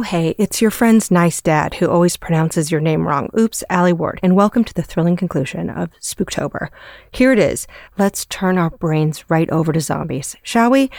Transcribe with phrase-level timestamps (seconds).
[0.00, 3.28] Oh, hey, it's your friend's nice dad who always pronounces your name wrong.
[3.38, 4.18] Oops, Alie Ward.
[4.22, 6.68] And welcome to the thrilling conclusion of Spooktober.
[7.12, 7.66] Here it is.
[7.98, 10.90] Let's turn our brains right over to zombies, shall we?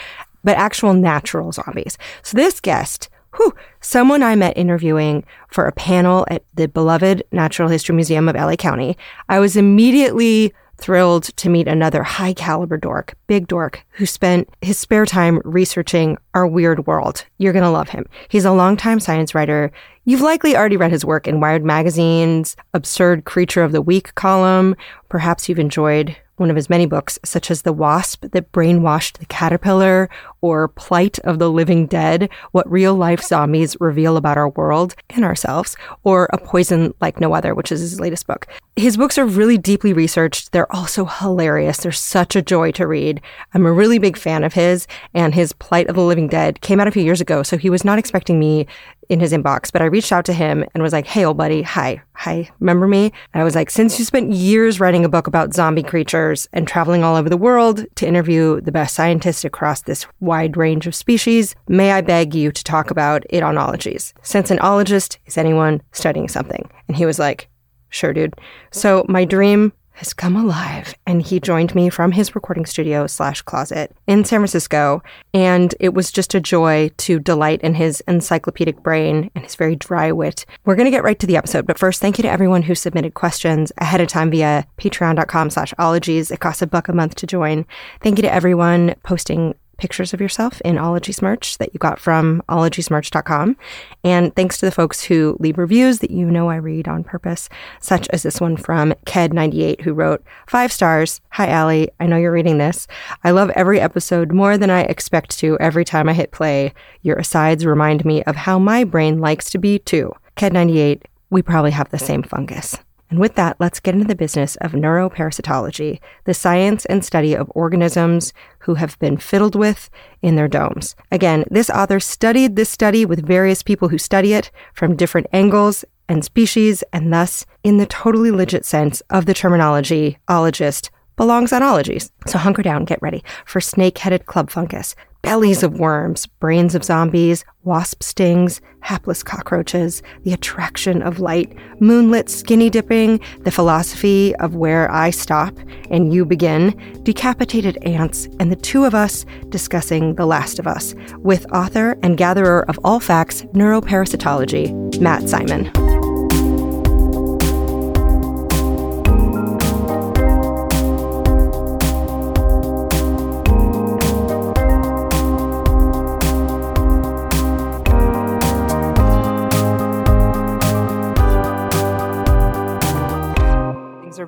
[0.43, 1.97] But actual natural zombies.
[2.21, 7.69] So this guest, whew, someone I met interviewing for a panel at the beloved Natural
[7.69, 8.95] History Museum of LA County,
[9.27, 14.77] I was immediately thrilled to meet another high caliber dork, big dork, who spent his
[14.77, 17.25] spare time researching our weird world.
[17.37, 18.05] You're going to love him.
[18.27, 19.71] He's a longtime science writer.
[20.05, 24.75] You've likely already read his work in Wired Magazine's Absurd Creature of the Week column.
[25.07, 29.25] Perhaps you've enjoyed one of his many books, such as The Wasp That Brainwashed the
[29.25, 30.09] Caterpillar
[30.41, 35.23] or Plight of the Living Dead What Real Life Zombies Reveal About Our World and
[35.23, 38.47] Ourselves, or A Poison Like No Other, which is his latest book.
[38.75, 40.51] His books are really deeply researched.
[40.51, 41.77] They're also hilarious.
[41.77, 43.21] They're such a joy to read.
[43.53, 46.79] I'm a really big fan of his, and his Plight of the Living Dead came
[46.79, 48.65] out a few years ago, so he was not expecting me
[49.11, 51.63] in his inbox, but I reached out to him and was like, Hey, old buddy,
[51.63, 53.11] hi, hi, remember me?
[53.33, 56.65] And I was like, Since you spent years writing a book about zombie creatures and
[56.65, 60.95] traveling all over the world to interview the best scientists across this wide range of
[60.95, 64.13] species, may I beg you to talk about it on ologies?
[64.21, 66.71] Since an ologist is anyone studying something.
[66.87, 67.49] And he was like,
[67.89, 68.35] Sure, dude.
[68.71, 73.43] So my dream has come alive and he joined me from his recording studio slash
[73.43, 78.81] closet in san francisco and it was just a joy to delight in his encyclopedic
[78.81, 80.43] brain and his very dry wit.
[80.65, 82.73] We're going to get right to the episode but first thank you to everyone who
[82.73, 86.31] submitted questions ahead of time via patreon.com slash ologies.
[86.31, 87.67] It costs a buck a month to join.
[88.01, 92.43] Thank you to everyone posting pictures of yourself in Ologies merch that you got from
[92.47, 93.57] ologiesmerch.com.
[94.03, 97.49] And thanks to the folks who leave reviews that you know I read on purpose,
[97.79, 101.19] such as this one from Ked98, who wrote, Five stars.
[101.31, 101.89] Hi, Alie.
[101.99, 102.87] I know you're reading this.
[103.23, 106.73] I love every episode more than I expect to every time I hit play.
[107.01, 110.13] Your asides remind me of how my brain likes to be, too.
[110.37, 111.01] Ked98,
[111.31, 112.77] we probably have the same fungus.
[113.11, 117.51] And with that, let's get into the business of neuroparasitology, the science and study of
[117.53, 119.89] organisms who have been fiddled with
[120.21, 120.95] in their domes.
[121.11, 125.83] Again, this author studied this study with various people who study it from different angles
[126.07, 131.61] and species, and thus, in the totally legit sense of the terminology, ologist belongs on
[131.61, 132.11] ologies.
[132.27, 136.83] So hunker down, get ready for snake headed club fungus, bellies of worms, brains of
[136.83, 144.55] zombies, wasp stings, hapless cockroaches, the attraction of light, moonlit skinny dipping, the philosophy of
[144.55, 145.55] where I stop
[145.89, 150.95] and you begin, decapitated ants, and the two of us discussing The Last of Us
[151.19, 155.90] with author and gatherer of all facts, neuroparasitology, Matt Simon.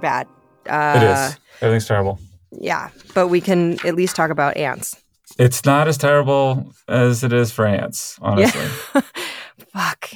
[0.04, 0.28] Bad.
[0.70, 1.38] Uh, it is.
[1.62, 2.20] Everything's terrible.
[2.52, 5.02] Yeah, but we can at least talk about ants.
[5.40, 8.62] It's not as terrible as it is for ants, honestly.
[8.94, 9.02] Yeah.
[9.74, 10.12] Fuck.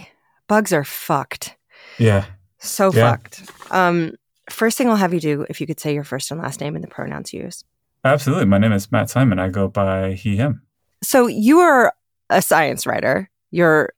[0.47, 1.55] Bugs are fucked.
[1.97, 2.25] Yeah.
[2.59, 3.11] So yeah.
[3.11, 3.51] fucked.
[3.71, 4.13] Um,
[4.49, 6.75] first thing I'll have you do, if you could say your first and last name
[6.75, 7.63] and the pronouns you use.
[8.05, 8.45] Absolutely.
[8.45, 9.39] My name is Matt Simon.
[9.39, 10.61] I go by he, him.
[11.03, 11.93] So you are
[12.29, 13.29] a science writer.
[13.51, 13.93] You're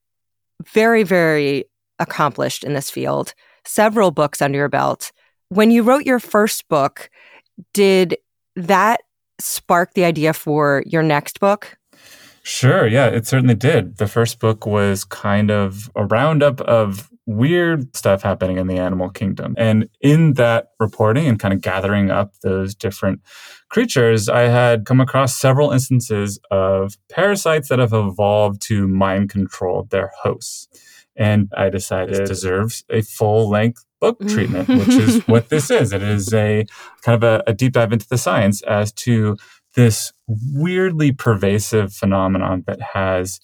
[0.73, 1.65] very, very
[1.99, 3.33] accomplished in this field,
[3.65, 5.11] several books under your belt.
[5.49, 7.09] When you wrote your first book,
[7.73, 8.17] did
[8.55, 9.01] that
[9.39, 11.77] spark the idea for your next book?
[12.43, 13.97] Sure, yeah, it certainly did.
[13.97, 19.09] The first book was kind of a roundup of weird stuff happening in the animal
[19.09, 19.53] kingdom.
[19.57, 23.21] And in that reporting and kind of gathering up those different
[23.69, 29.87] creatures, I had come across several instances of parasites that have evolved to mind control
[29.89, 30.67] their hosts.
[31.19, 35.93] And I decided it deserves a full length book treatment, which is what this is.
[35.93, 36.65] It is a
[37.01, 39.37] kind of a, a, deep dive into the science as to
[39.75, 43.39] this weirdly pervasive phenomenon that has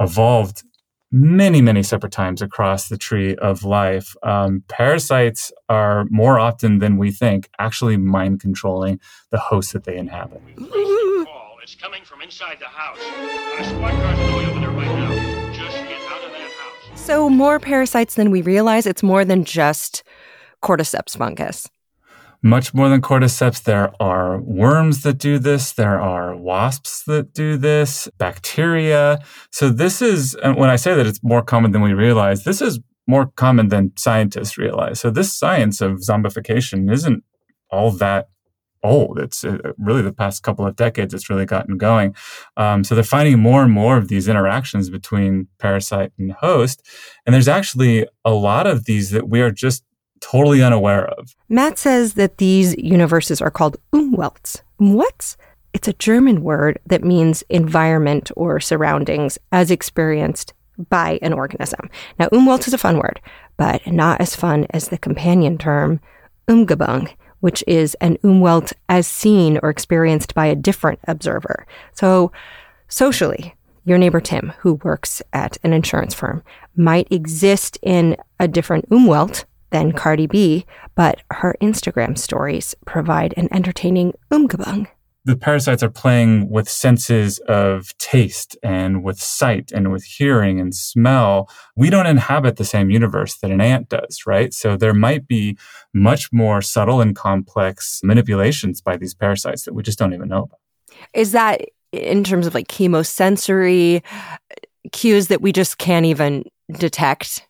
[0.00, 0.64] evolved
[1.12, 4.14] many, many separate times across the tree of life.
[4.22, 9.00] Um, parasites are more often than we think actually mind controlling
[9.30, 10.42] the host that they inhabit.
[11.62, 12.98] It's coming from inside the house.
[12.98, 15.09] Our squad cars are going over there right now.
[17.00, 18.86] So, more parasites than we realize.
[18.86, 20.04] It's more than just
[20.62, 21.68] cordyceps fungus.
[22.42, 23.62] Much more than cordyceps.
[23.62, 25.72] There are worms that do this.
[25.72, 29.18] There are wasps that do this, bacteria.
[29.50, 32.78] So, this is, when I say that it's more common than we realize, this is
[33.08, 35.00] more common than scientists realize.
[35.00, 37.24] So, this science of zombification isn't
[37.70, 38.28] all that
[38.82, 39.18] old.
[39.18, 42.14] It's uh, really the past couple of decades it's really gotten going.
[42.56, 46.86] Um, so they're finding more and more of these interactions between parasite and host.
[47.26, 49.84] And there's actually a lot of these that we are just
[50.20, 51.34] totally unaware of.
[51.48, 54.62] Matt says that these universes are called Umwelts.
[54.76, 55.36] What?
[55.72, 60.52] It's a German word that means environment or surroundings as experienced
[60.88, 61.90] by an organism.
[62.18, 63.20] Now, Umwelt is a fun word,
[63.56, 66.00] but not as fun as the companion term
[66.48, 71.66] Umgebung, which is an Umwelt as seen or experienced by a different observer.
[71.92, 72.32] So,
[72.88, 73.54] socially,
[73.84, 76.42] your neighbor Tim, who works at an insurance firm,
[76.76, 83.48] might exist in a different Umwelt than Cardi B, but her Instagram stories provide an
[83.52, 84.86] entertaining Umgebung
[85.24, 90.74] the parasites are playing with senses of taste and with sight and with hearing and
[90.74, 91.48] smell.
[91.76, 94.54] We don't inhabit the same universe that an ant does, right?
[94.54, 95.58] So there might be
[95.92, 100.44] much more subtle and complex manipulations by these parasites that we just don't even know
[100.44, 100.58] about.
[101.12, 101.60] Is that
[101.92, 104.02] in terms of like chemosensory
[104.92, 107.46] cues that we just can't even detect?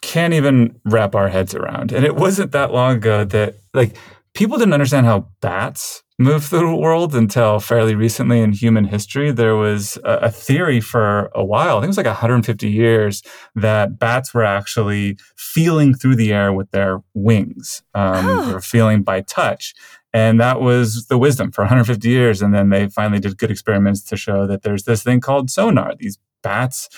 [0.00, 1.92] Can't even wrap our heads around.
[1.92, 3.94] And it wasn't that long ago that like
[4.34, 9.32] people didn't understand how bats move through the world until fairly recently in human history.
[9.32, 13.22] There was a, a, theory for a while, I think it was like 150 years,
[13.56, 18.54] that bats were actually feeling through the air with their wings, um, oh.
[18.54, 19.74] or feeling by touch.
[20.12, 22.40] And that was the wisdom for 150 years.
[22.40, 25.94] And then they finally did good experiments to show that there's this thing called sonar.
[25.98, 26.88] These bats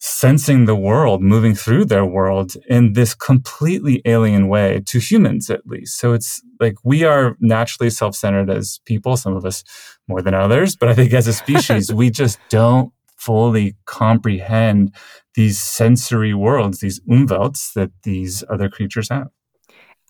[0.00, 5.66] sensing the world, moving through their world in this completely alien way to humans, at
[5.66, 5.98] least.
[5.98, 9.62] So it's like we are naturally self centered as people, some of us
[10.08, 10.74] more than others.
[10.74, 14.94] But I think as a species, we just don't fully comprehend
[15.34, 19.28] these sensory worlds, these umwelts that these other creatures have.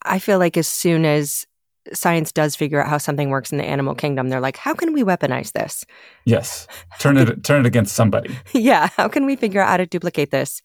[0.02, 1.46] I feel like as soon as
[1.93, 4.93] science does figure out how something works in the animal kingdom, they're like, how can
[4.93, 5.85] we weaponize this?
[6.25, 6.67] Yes.
[6.99, 8.37] Turn it turn it against somebody.
[8.53, 8.88] yeah.
[8.97, 10.62] How can we figure out how to duplicate this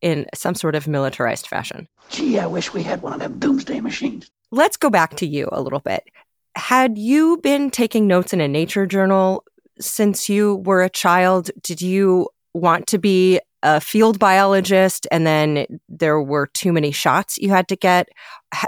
[0.00, 1.88] in some sort of militarized fashion?
[2.10, 4.30] Gee, I wish we had one of them doomsday machines.
[4.50, 6.04] Let's go back to you a little bit.
[6.54, 9.44] Had you been taking notes in a nature journal
[9.80, 11.50] since you were a child?
[11.62, 17.38] Did you want to be a field biologist and then there were too many shots
[17.38, 18.08] you had to get?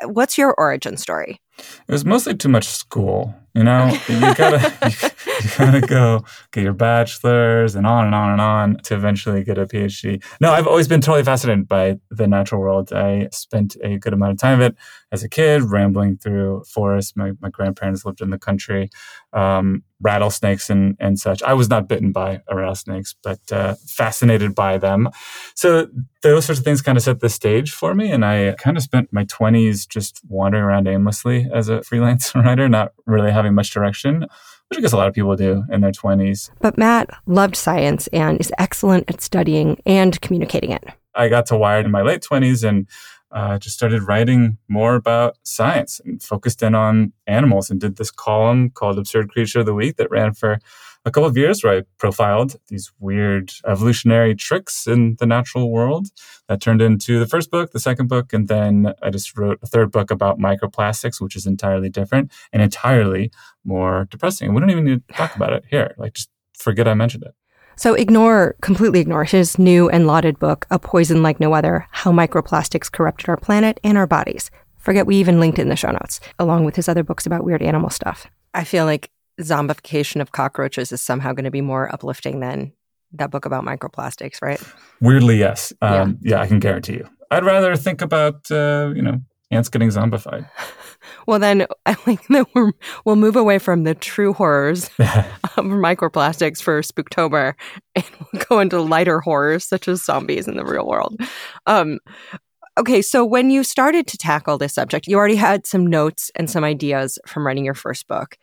[0.04, 1.40] What's your origin story?
[1.58, 3.34] It was mostly too much school.
[3.54, 5.08] You know, you gotta you,
[5.42, 9.58] you, gotta go get your bachelor's and on and on and on to eventually get
[9.58, 10.22] a PhD.
[10.40, 12.92] No, I've always been totally fascinated by the natural world.
[12.92, 14.76] I spent a good amount of time of it
[15.10, 17.16] as a kid, rambling through forests.
[17.16, 18.88] My my grandparents lived in the country,
[19.32, 21.42] um, rattlesnakes and and such.
[21.42, 25.08] I was not bitten by rattlesnakes, but uh, fascinated by them.
[25.54, 25.88] So
[26.22, 28.82] those sorts of things kind of set the stage for me, and I kind of
[28.82, 33.70] spent my twenties just wandering around aimlessly as a freelance writer, not really having much
[33.70, 34.26] direction,
[34.68, 36.50] which I guess a lot of people do in their 20s.
[36.60, 40.84] But Matt loved science and is excellent at studying and communicating it.
[41.14, 42.86] I got to Wired in my late 20s and
[43.32, 48.10] uh, just started writing more about science and focused in on animals and did this
[48.10, 50.58] column called Absurd Creature of the Week that ran for
[51.10, 56.06] a couple of years where I profiled these weird evolutionary tricks in the natural world
[56.48, 59.66] that turned into the first book, the second book, and then I just wrote a
[59.66, 63.32] third book about microplastics, which is entirely different and entirely
[63.64, 64.46] more depressing.
[64.46, 65.94] And we don't even need to talk about it here.
[65.98, 67.34] Like, just forget I mentioned it.
[67.74, 72.12] So ignore, completely ignore his new and lauded book, A Poison Like No Other How
[72.12, 74.50] Microplastics Corrupted Our Planet and Our Bodies.
[74.78, 77.44] Forget we even linked it in the show notes, along with his other books about
[77.44, 78.26] weird animal stuff.
[78.54, 79.10] I feel like
[79.40, 82.72] zombification of cockroaches is somehow going to be more uplifting than
[83.12, 84.60] that book about microplastics, right?
[85.00, 85.72] Weirdly, yes.
[85.82, 86.36] Um, yeah.
[86.36, 86.42] yeah.
[86.42, 87.08] I can guarantee you.
[87.30, 89.20] I'd rather think about, uh, you know,
[89.50, 90.48] ants getting zombified.
[91.26, 92.72] well, then I think that we
[93.04, 97.54] will move away from the true horrors of microplastics for Spooktober
[97.94, 101.20] and we'll go into lighter horrors such as zombies in the real world.
[101.66, 101.98] Um,
[102.78, 106.50] okay, so when you started to tackle this subject, you already had some notes and
[106.50, 108.36] some ideas from writing your first book.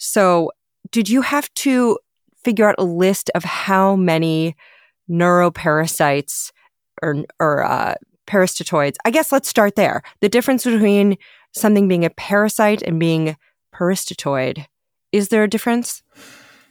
[0.00, 0.50] So,
[0.90, 1.98] did you have to
[2.42, 4.56] figure out a list of how many
[5.10, 6.52] neuroparasites
[7.02, 7.94] or, or uh,
[8.26, 8.96] parasitoids?
[9.04, 10.02] I guess let's start there.
[10.22, 11.18] The difference between
[11.52, 13.36] something being a parasite and being
[13.74, 14.64] parasitoid.
[15.12, 16.02] Is there a difference?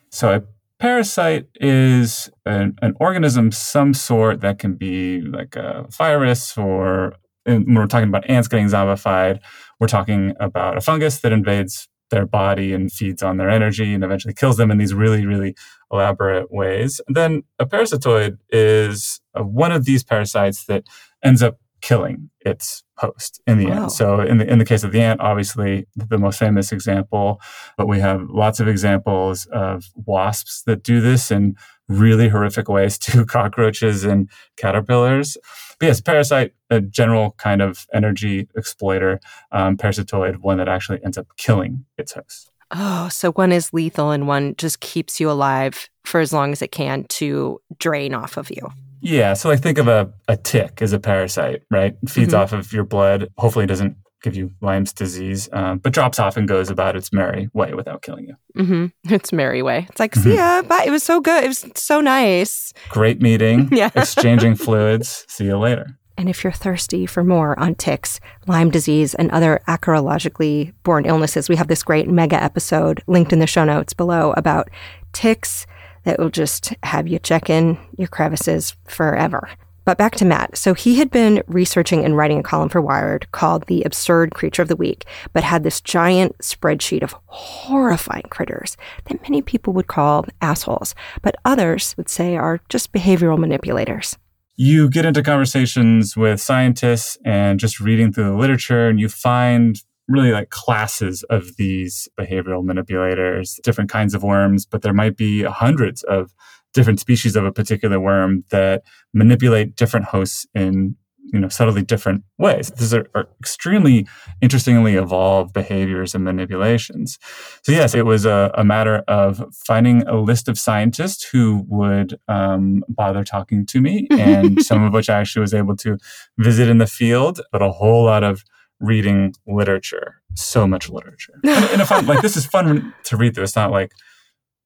[0.10, 0.42] So, a
[0.80, 7.76] parasite is an, an organism, some sort that can be like a virus or when
[7.76, 9.40] we're talking about ants getting zombified,
[9.80, 14.04] we're talking about a fungus that invades their body and feeds on their energy and
[14.04, 15.56] eventually kills them in these really, really
[15.92, 17.00] elaborate ways.
[17.08, 20.84] And then a parasitoid is uh, one of these parasites that
[21.24, 23.84] ends up killing its host in the Wow.
[23.84, 23.92] end.
[23.92, 27.39] So in the in the case of the ant, obviously the most famous example,
[27.78, 31.56] but we have lots of examples of wasps that do this in
[31.89, 35.36] really horrific ways to cockroaches and caterpillars.
[35.79, 39.19] But yes, parasite, a general kind of energy exploiter,
[39.51, 42.51] um, parasitoid, one that actually ends up killing its host.
[42.72, 46.62] Oh, so one is lethal and one just keeps you alive for as long as
[46.62, 48.69] it can to drain off of you.
[49.01, 51.96] Yeah, so like think of a, a tick as a parasite, right?
[52.03, 52.38] It feeds Mhm.
[52.39, 53.29] off of your blood.
[53.38, 57.12] Hopefully, it doesn't give you Lyme's disease, um, but drops off and goes about its
[57.14, 58.36] merry way without killing you.
[58.66, 59.86] hmm It's merry way.
[59.90, 60.24] It's like, Mhm.
[60.24, 60.84] see ya, bye.
[60.86, 61.44] It was so good.
[61.44, 62.74] It was so nice.
[62.90, 63.90] Great meeting, Yeah.
[63.96, 65.26] exchanging fluids.
[65.28, 65.88] See you later.
[66.18, 71.48] And if you're thirsty for more on ticks, Lyme disease, and other acarologically born illnesses,
[71.48, 74.70] we have this great mega episode linked in the show notes below about
[75.14, 75.66] ticks
[76.04, 79.48] that will just have you check in your crevices forever.
[79.86, 80.58] But back to Matt.
[80.58, 84.64] So he had been researching and writing a column for Wired called The Absurd Creature
[84.64, 89.88] of the Week, but had this giant spreadsheet of horrifying critters that many people would
[89.88, 94.18] call assholes, but others would say are just behavioral manipulators.
[94.56, 99.82] You get into conversations with scientists and just reading through the literature, and you find
[100.10, 105.44] really like classes of these behavioral manipulators, different kinds of worms, but there might be
[105.44, 106.34] hundreds of
[106.74, 108.84] different species of a particular worm that
[109.14, 110.96] manipulate different hosts in
[111.32, 112.72] you know subtly different ways.
[112.72, 114.08] These are, are extremely
[114.42, 117.18] interestingly evolved behaviors and manipulations.
[117.64, 122.20] So yes it was a, a matter of finding a list of scientists who would
[122.28, 125.98] um, bother talking to me and some of which i actually was able to
[126.38, 128.44] visit in the field but a whole lot of
[128.80, 131.34] reading literature so much literature.
[131.44, 133.44] And, and if i'm like this is fun to read through.
[133.44, 133.92] It's not like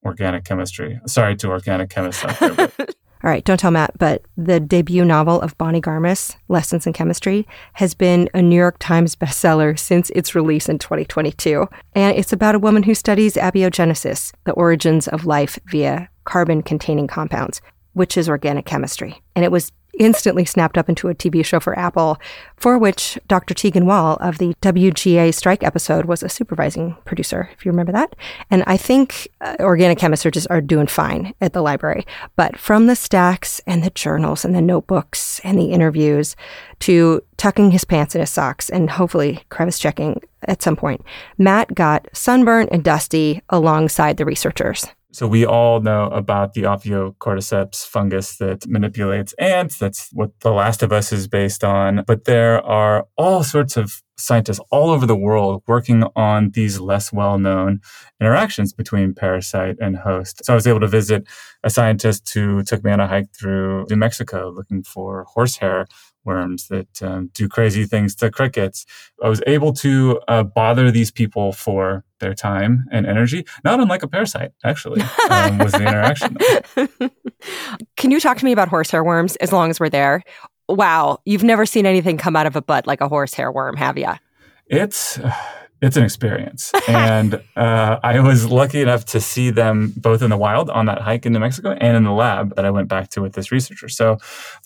[0.04, 2.94] organic chemistry sorry to organic chemists out there but
[3.24, 7.48] All right, don't tell Matt, but the debut novel of Bonnie Garmus, Lessons in Chemistry,
[7.72, 11.66] has been a New York Times bestseller since its release in 2022.
[11.94, 17.06] And it's about a woman who studies abiogenesis, the origins of life via carbon containing
[17.06, 17.62] compounds,
[17.94, 19.22] which is organic chemistry.
[19.34, 22.18] And it was instantly snapped up into a TV show for Apple,
[22.56, 23.54] for which Dr.
[23.54, 28.16] Tegan Wall of the WGA strike episode was a supervising producer, if you remember that.
[28.50, 32.06] And I think uh, organic chemists are doing fine at the library.
[32.36, 36.36] But from the stacks and the journals and the notebooks and the interviews
[36.80, 41.02] to tucking his pants in his socks and hopefully crevice checking at some point,
[41.38, 44.86] Matt got sunburnt and dusty alongside the researchers.
[45.14, 49.78] So we all know about the Ophiocordyceps fungus that manipulates ants.
[49.78, 52.02] That's what The Last of Us is based on.
[52.04, 57.12] But there are all sorts of scientists all over the world working on these less
[57.12, 57.80] well-known
[58.20, 60.44] interactions between parasite and host.
[60.44, 61.28] So I was able to visit
[61.62, 65.86] a scientist who took me on a hike through New Mexico looking for horsehair
[66.24, 68.86] worms that um, do crazy things to crickets.
[69.22, 74.02] I was able to uh, bother these people for their time and energy, not unlike
[74.02, 76.36] a parasite, actually, um, was the interaction.
[77.96, 80.22] Can you talk to me about horsehair worms as long as we're there?
[80.68, 83.98] Wow, you've never seen anything come out of a butt like a horsehair worm, have
[83.98, 84.12] you?
[84.66, 85.18] It's
[85.84, 90.36] it's an experience, and uh, I was lucky enough to see them both in the
[90.36, 93.10] wild on that hike in New Mexico and in the lab that I went back
[93.10, 93.88] to with this researcher.
[93.88, 94.16] So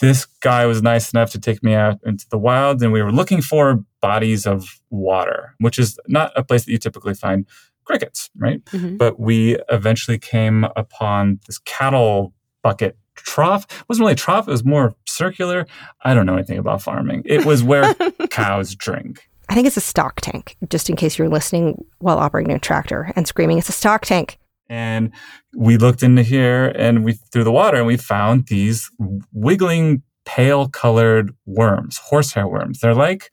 [0.00, 3.12] this guy was nice enough to take me out into the wild, and we were
[3.12, 7.46] looking for bodies of water, which is not a place that you typically find
[7.84, 8.64] crickets, right?
[8.66, 8.98] Mhm.
[8.98, 13.64] But we eventually came upon this cattle bucket trough.
[13.64, 15.66] It wasn't really a trough, it was more circular.
[16.04, 17.22] I don't know anything about farming.
[17.25, 17.94] It was where
[18.30, 19.27] cows drink.
[19.49, 23.12] I think it's a stock tank, just in case you're listening while operating a tractor
[23.17, 24.38] and screaming, it's a stock tank.
[24.69, 25.12] And
[25.57, 28.90] we looked into here and we through the water and we found these
[29.33, 32.81] wiggling pale colored worms, horsehair worms.
[32.81, 33.31] They're like,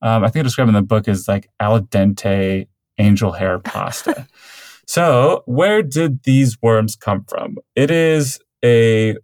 [0.00, 4.26] um, I think I described in the book as like al dente angel hair pasta.
[4.86, 7.58] so where did these worms come from?
[7.76, 9.16] It is a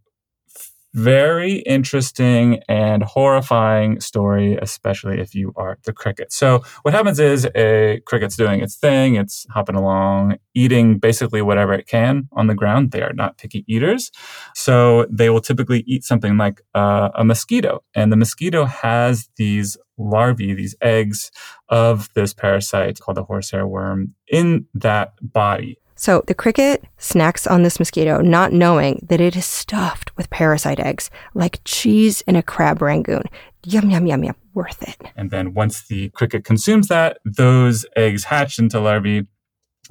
[0.94, 6.32] very interesting and horrifying story, especially if you are the cricket.
[6.32, 9.16] So what happens is a cricket's doing its thing.
[9.16, 12.92] It's hopping along, eating basically whatever it can on the ground.
[12.92, 14.12] They are not picky eaters.
[14.54, 17.82] So they will typically eat something like uh, a mosquito.
[17.94, 21.30] And the mosquito has these larvae, these eggs
[21.68, 25.78] of this parasite called the horsehair worm in that body.
[25.96, 30.80] So the cricket snacks on this mosquito, not knowing that it is stuffed with parasite
[30.80, 33.22] eggs, like cheese in a crab rangoon.
[33.64, 34.34] Yum, yum, yum, yum.
[34.54, 35.00] Worth it.
[35.16, 39.26] And then once the cricket consumes that, those eggs hatch into larvae,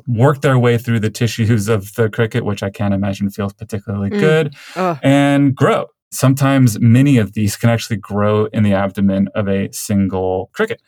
[0.07, 4.09] work their way through the tissues of the cricket, which I can't imagine feels particularly
[4.09, 4.19] Mm.
[4.19, 4.97] good, Ugh.
[5.03, 5.87] and grow.
[6.11, 10.79] sometimes many of these can actually grow in the abdomen of a single cricket.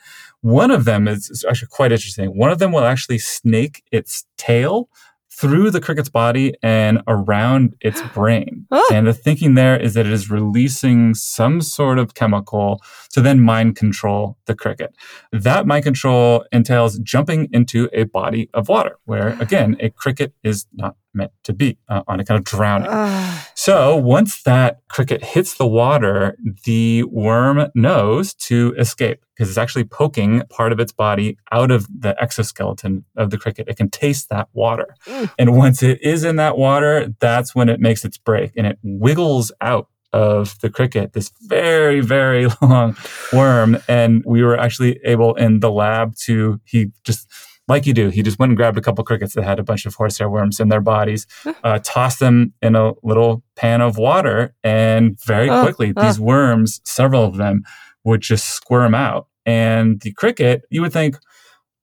[0.45, 2.37] One of them is, is actually quite interesting.
[2.37, 4.89] One of them will actually snake its tail
[5.31, 8.67] through the cricket's body and around its brain.
[8.69, 8.87] Oh.
[8.93, 12.79] And the thinking there is that it is releasing some sort of chemical
[13.13, 14.95] to then mind control the cricket.
[15.31, 20.67] That mind control entails jumping into a body of water, where again, a cricket is
[20.73, 22.87] not meant to be uh, on a kind of drowning.
[22.89, 23.47] Ugh.
[23.55, 29.83] So once that cricket hits the water, the worm knows to escape because it's actually
[29.83, 33.67] poking part of its body out of the exoskeleton of the cricket.
[33.67, 34.95] It can taste that water.
[35.05, 35.31] Mm.
[35.39, 38.79] And once it is in that water, that's when it makes its break and it
[38.83, 42.95] wiggles out of the cricket, this very, very long
[43.33, 43.77] worm.
[43.89, 47.27] And we were actually able in the lab to, he just,
[47.67, 49.85] like you do, he just went and grabbed a couple crickets that had a bunch
[49.85, 51.25] of horsehair worms in their bodies,
[51.63, 56.01] uh, tossed them in a little pan of water, and very Oh, quickly, oh.
[56.01, 57.63] these worms, several of them,
[58.03, 59.27] would just squirm out.
[59.45, 61.17] And the cricket, you would think,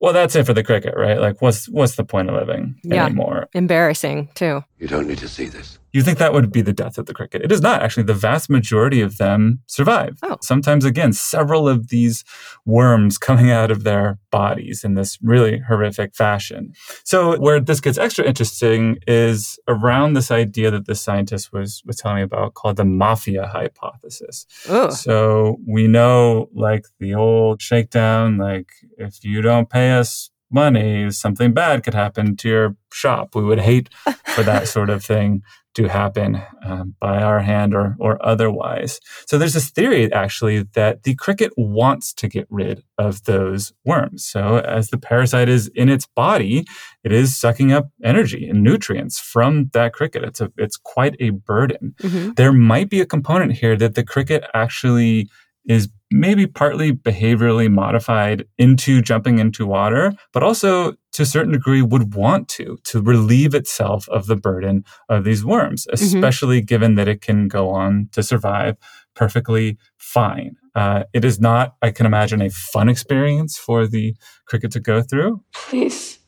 [0.00, 1.20] well, that's it for the cricket, right?
[1.20, 3.06] Like, what's what's the point of living Yeah.
[3.06, 3.48] anymore?
[3.54, 4.64] Embarrassing, too.
[4.82, 5.78] You don't need to see this.
[5.92, 7.42] You think that would be the death of the cricket.
[7.42, 7.82] It is not.
[7.82, 10.18] Actually, the vast majority of them survive.
[10.24, 10.38] Oh.
[10.42, 12.24] Sometimes, again, several of these
[12.66, 16.72] worms coming out of their bodies in this really horrific fashion.
[17.04, 21.98] So, where this gets extra interesting is around this idea that the scientist was, was
[21.98, 24.46] telling me about called the mafia hypothesis.
[24.68, 24.90] Ugh.
[24.90, 31.52] So we know, like the old shakedown, like if you don't pay us money, something
[31.52, 33.34] bad could happen to your shop.
[33.34, 33.88] We would hate
[34.34, 35.42] for that sort of thing
[35.74, 39.00] to happen um, by our hand or or otherwise.
[39.26, 44.22] So there's this theory actually that the cricket wants to get rid of those worms.
[44.22, 46.66] So as the parasite is in its body,
[47.04, 50.24] it is sucking up energy and nutrients from that cricket.
[50.24, 52.36] It's a it's quite a burden Mhm.
[52.36, 55.28] there might be a component here that the cricket actually
[55.66, 61.80] is maybe partly behaviorally modified into jumping into water, but also to a certain degree
[61.82, 67.08] would want to, to relieve itself of the burden of these worms, especially given that
[67.08, 68.76] it can go on to survive
[69.14, 70.56] perfectly fine.
[70.74, 74.14] Uh, it is not, I can imagine, a fun experience for the
[74.46, 76.18] cricket to go through, Please,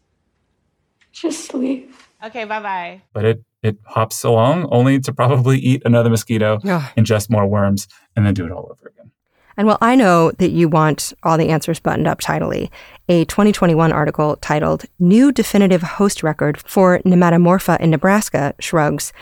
[1.12, 2.08] just leave.
[2.24, 3.02] Okay, bye bye.
[3.12, 6.82] but it, it hops along only to probably eat another mosquito, Ugh.
[6.96, 9.10] ingest more worms, and then do it all over again.
[9.56, 12.70] And while I know that you want all the answers buttoned up tidily,
[13.08, 19.12] a 2021 article titled New Definitive Host Record for Nematomorpha in Nebraska shrugs.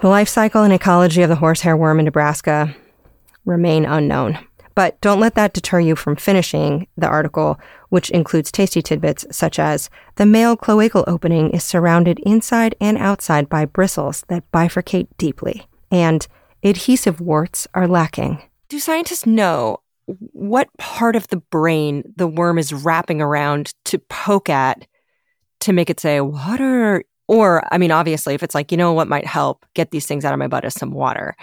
[0.00, 2.76] The life cycle and ecology of the horsehair worm in Nebraska
[3.44, 4.38] remain unknown.
[4.76, 9.58] But don't let that deter you from finishing the article, which includes tasty tidbits such
[9.58, 15.66] as the male cloacal opening is surrounded inside and outside by bristles that bifurcate deeply,
[15.90, 16.28] and
[16.62, 18.42] adhesive warts are lacking.
[18.68, 24.48] Do scientists know what part of the brain the worm is wrapping around to poke
[24.48, 24.86] at
[25.60, 27.04] to make it say water?
[27.28, 30.24] Or, I mean, obviously, if it's like, you know what might help get these things
[30.24, 31.34] out of my butt is some water.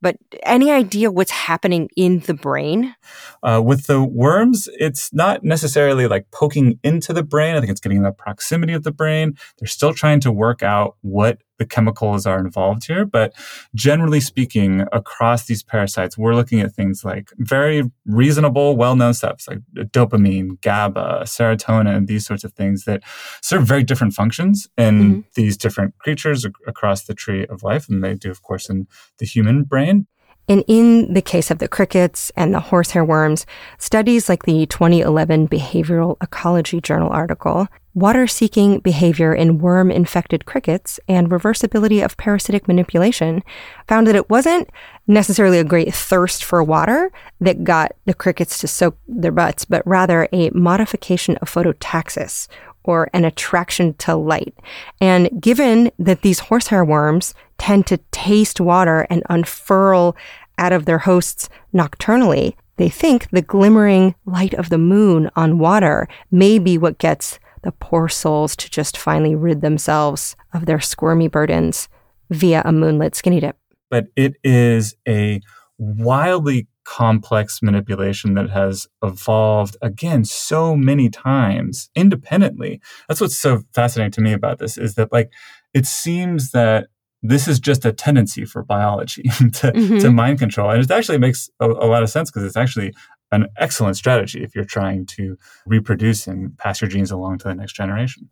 [0.00, 2.94] But any idea what's happening in the brain?
[3.42, 7.56] Uh, with the worms, it's not necessarily like poking into the brain.
[7.56, 9.34] I think it's getting in the proximity of the brain.
[9.58, 13.04] They're still trying to work out what the chemicals are involved here.
[13.04, 13.32] But
[13.74, 19.44] generally speaking, across these parasites, we're looking at things like very reasonable, well known stuff
[19.48, 23.02] like dopamine, GABA, serotonin, these sorts of things that
[23.42, 25.20] serve very different functions in mm-hmm.
[25.34, 27.88] these different creatures ac- across the tree of life.
[27.88, 28.86] And they do, of course, in
[29.18, 30.06] the human brain.
[30.48, 33.46] And in the case of the crickets and the horsehair worms,
[33.78, 40.98] studies like the 2011 Behavioral Ecology Journal article, Water Seeking Behavior in Worm Infected Crickets
[41.08, 43.42] and Reversibility of Parasitic Manipulation,
[43.86, 44.68] found that it wasn't
[45.06, 49.86] necessarily a great thirst for water that got the crickets to soak their butts, but
[49.86, 52.48] rather a modification of phototaxis
[52.84, 54.54] or an attraction to light.
[55.00, 60.16] And given that these horsehair worms tend to taste water and unfurl
[60.58, 66.08] out of their hosts nocturnally, they think the glimmering light of the moon on water
[66.30, 71.28] may be what gets the poor souls to just finally rid themselves of their squirmy
[71.28, 71.88] burdens
[72.30, 73.56] via a moonlit skinny dip.
[73.90, 75.40] but it is a
[75.78, 82.80] wildly complex manipulation that has evolved again so many times independently.
[83.08, 85.30] That's what's so fascinating to me about this is that like
[85.72, 86.88] it seems that
[87.22, 90.00] this is just a tendency for biology to, Mhm.
[90.00, 90.70] to mind control.
[90.70, 92.92] And it actually makes a, a lot of sense because it's actually
[93.32, 97.54] an excellent strategy if you're trying to reproduce and pass your genes along to the
[97.54, 98.28] next generation.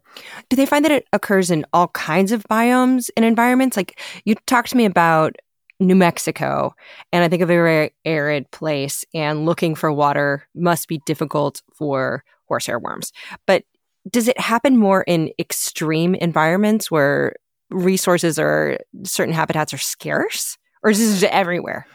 [0.51, 3.77] Do they find that it occurs in all kinds of biomes and environments?
[3.79, 5.37] Like you talked to me about
[5.87, 6.75] New Mexico,
[7.13, 12.25] and I think a very arid place, and looking for water must be difficult for
[12.47, 13.13] horsehair worms.
[13.47, 13.65] But
[14.11, 17.35] does it happen more in extreme environments where
[17.71, 21.87] resources or certain habitats are scarce, or is this everywhere?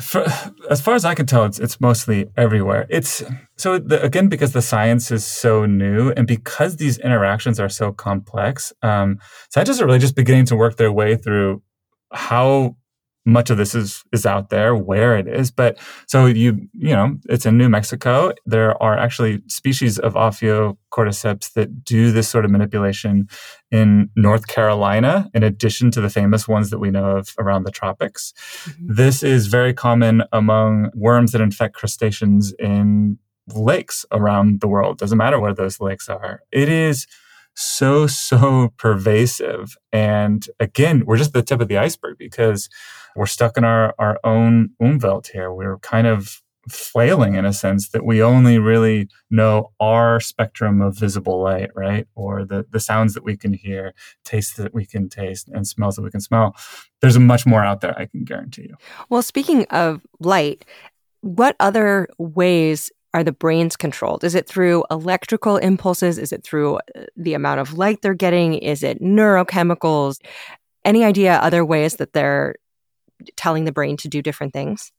[0.00, 0.26] For,
[0.70, 2.86] as far as I can tell, it's it's mostly everywhere.
[2.90, 3.22] It's
[3.56, 7.92] so the, again because the science is so new and because these interactions are so
[7.92, 8.72] complex.
[8.82, 9.18] Um,
[9.50, 11.62] scientists are really just beginning to work their way through
[12.12, 12.76] how
[13.26, 15.50] much of this is is out there, where it is.
[15.50, 18.32] But so you you know, it's in New Mexico.
[18.44, 23.28] There are actually species of Ophiocordyceps that do this sort of manipulation
[23.70, 27.70] in North Carolina, in addition to the famous ones that we know of around the
[27.70, 28.32] tropics.
[28.64, 28.94] Mm-hmm.
[28.94, 33.18] This is very common among worms that infect crustaceans in
[33.54, 34.98] lakes around the world.
[34.98, 36.40] Doesn't matter where those lakes are.
[36.50, 37.06] It is
[37.54, 42.68] so so pervasive and again we're just the tip of the iceberg because
[43.16, 45.52] we're stuck in our, our own umwelt here.
[45.52, 50.96] We're kind of flailing in a sense that we only really know our spectrum of
[50.96, 52.06] visible light, right?
[52.14, 55.96] Or the, the sounds that we can hear, tastes that we can taste, and smells
[55.96, 56.56] that we can smell.
[57.00, 58.76] There's much more out there, I can guarantee you.
[59.10, 60.64] Well, speaking of light,
[61.20, 64.24] what other ways are the brains controlled?
[64.24, 66.18] Is it through electrical impulses?
[66.18, 68.54] Is it through uh, the amount of light they're getting?
[68.54, 70.18] Is it neurochemicals?
[70.84, 72.56] Any idea other ways that they're
[73.36, 74.92] telling the brain to do different things?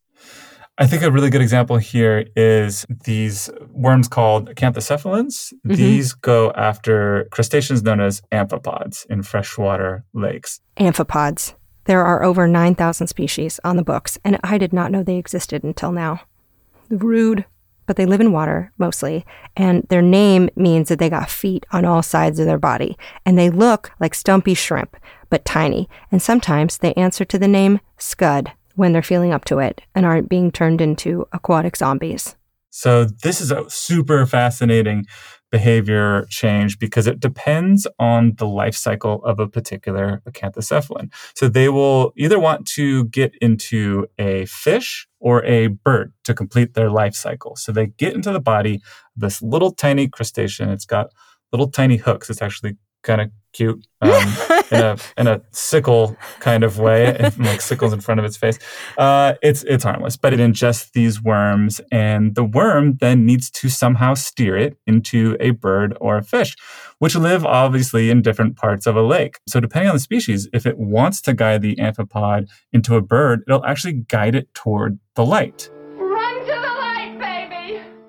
[0.77, 5.53] I think a really good example here is these worms called acanthocephalans.
[5.53, 5.73] Mm-hmm.
[5.73, 10.59] These go after crustaceans known as amphipods in freshwater lakes.
[10.77, 11.53] Amphipods.
[11.85, 15.63] There are over 9,000 species on the books, and I did not know they existed
[15.63, 16.21] until now.
[16.89, 17.45] The rude,
[17.85, 21.85] but they live in water mostly, and their name means that they got feet on
[21.85, 24.95] all sides of their body, and they look like stumpy shrimp,
[25.29, 29.59] but tiny, and sometimes they answer to the name Scud when they're feeling up to
[29.59, 32.35] it and aren't being turned into aquatic zombies.
[32.69, 35.05] So, this is a super fascinating
[35.57, 41.07] behavior change because it depends on the life cycle of a particular acanthocephalan.
[41.35, 46.73] So, they will either want to get into a fish or a bird to complete
[46.73, 47.55] their life cycle.
[47.55, 48.81] So, they get into the body
[49.15, 50.69] this little tiny crustacean.
[50.69, 51.07] It's got
[51.51, 52.29] little tiny hooks.
[52.29, 54.11] It's actually kind of cute um,
[54.71, 58.59] in a in a sickle kind of way, like sickles in front of its face.
[58.97, 63.69] Uh, it's it's harmless, but it ingests these worms, and the worm then needs to
[63.69, 66.55] somehow steer it into a bird or a fish,
[66.99, 69.39] which live obviously in different parts of a lake.
[69.47, 73.43] So depending on the species, if it wants to guide the amphipod into a bird,
[73.47, 75.69] it'll actually guide it toward the light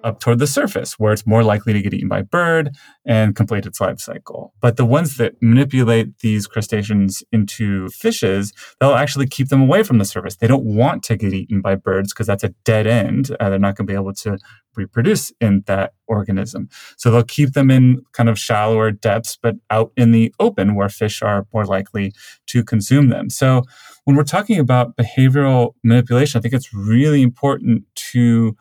[0.07, 2.71] up toward the surface where it's more likely to get eaten by bird
[3.05, 4.55] and complete its life cycle.
[4.61, 9.99] But the ones that manipulate these crustaceans into fishes, they'll actually keep them away from
[9.99, 10.37] the surface.
[10.37, 13.37] They don't want to get eaten by birds because that's a dead end.
[13.41, 14.39] Uh, they're not going to be able to
[14.77, 16.69] reproduce in that organism.
[16.97, 20.89] So they'll keep them in kind of shallower depths, but out in the open where
[20.89, 22.13] fish are more likely
[22.47, 23.29] to consume them.
[23.29, 23.63] So
[24.05, 28.57] when we're talking about behavioral manipulation, I think it's really important to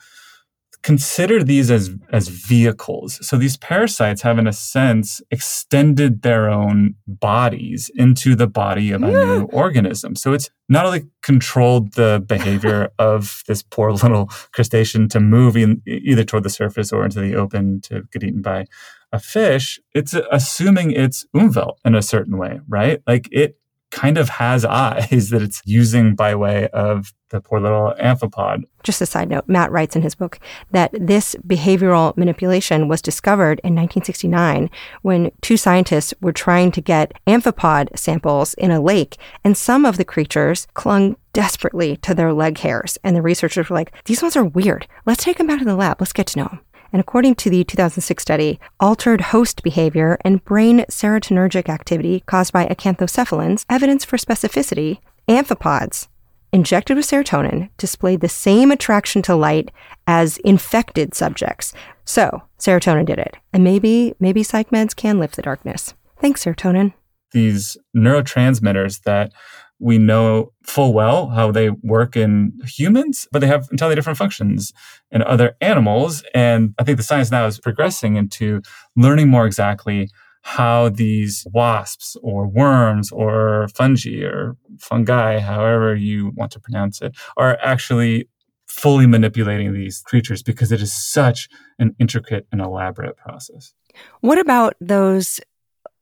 [0.86, 3.18] consider these as as vehicles.
[3.28, 9.02] So these parasites have in a sense extended their own bodies into the body of
[9.02, 10.16] a new organism.
[10.16, 15.82] So it's not only controlled the behavior of this poor little crustacean to move in,
[15.88, 18.66] either toward the surface or into the open to get eaten by
[19.12, 23.02] a fish it's uh, assuming it's umwelt in a certain way right?
[23.08, 23.58] Like it
[23.96, 28.64] kind of has eyes that it's using by way of the poor little amphipod.
[28.84, 30.40] Just a side note, Matt writes in his book
[30.72, 34.70] that this behavioral manipulation was discovered in 1969
[35.02, 39.98] when two scientists were trying to get amphipod samples in a lake, and some of
[39.98, 42.98] the creatures clung desperately to their leg hairs.
[43.04, 44.88] And the researchers were like, these ones are weird.
[45.06, 46.00] Let's take them back to the lab.
[46.00, 46.62] Let's get to know them.
[46.92, 52.66] And according to the 2006 study, altered host behavior and brain serotonergic activity caused by
[52.68, 56.08] acanthocephalans, evidence for specificity, amphipods
[56.56, 59.72] injected with serotonin displayed the same attraction to light
[60.08, 61.74] as infected subjects.
[62.06, 63.36] So, serotonin did it.
[63.52, 65.94] And maybe, maybe psych meds can lift the darkness.
[66.22, 66.94] Thanks, serotonin.
[67.34, 69.34] These neurotransmitters that
[69.80, 74.74] we know full well how they work in humans, but they have entirely different functions
[75.12, 76.24] in other animals.
[76.34, 78.62] And I think the science now is progressing into
[78.96, 80.10] learning more exactly
[80.44, 87.16] how these wasps or worms or fungi or fungi, however you want to pronounce it,
[87.36, 88.30] are actually
[88.68, 93.74] fully manipulating these creatures because it is such an intricate and elaborate process.
[94.22, 95.40] What about those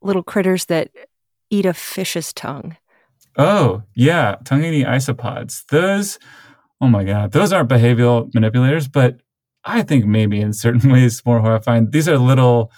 [0.01, 0.89] little critters that
[1.49, 2.75] eat a fish's tongue?
[3.37, 5.65] Oh, yeah, tongue-eating isopods.
[5.67, 6.19] Those,
[6.81, 9.21] oh my god, those aren't behavioral manipulators, but
[9.63, 11.91] I think maybe in certain ways more horrifying.
[11.91, 12.71] These are little,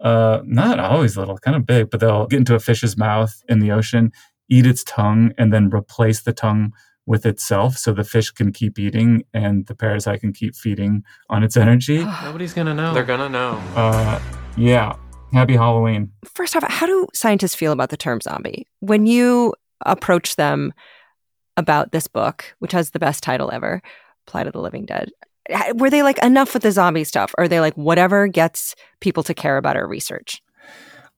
[0.00, 3.60] uh, not always little, kind of big, but they'll get into a fish's mouth in
[3.60, 4.12] the ocean,
[4.48, 6.72] eat its tongue, and then replace the tongue
[7.06, 11.42] with itself so the fish can keep eating and the parasite can keep feeding on
[11.42, 12.04] its energy.
[12.22, 12.94] Nobody's gonna know.
[12.94, 13.60] They're gonna know.
[13.74, 14.20] Uh,
[14.56, 14.94] yeah.
[15.32, 16.12] Happy Halloween.
[16.26, 18.66] First off, how do scientists feel about the term zombie?
[18.80, 19.54] When you
[19.86, 20.72] approach them
[21.56, 23.82] about this book, which has the best title ever,
[24.26, 25.10] Planet of the Living Dead,
[25.74, 27.34] were they like enough with the zombie stuff?
[27.36, 30.42] Or are they like whatever gets people to care about our research?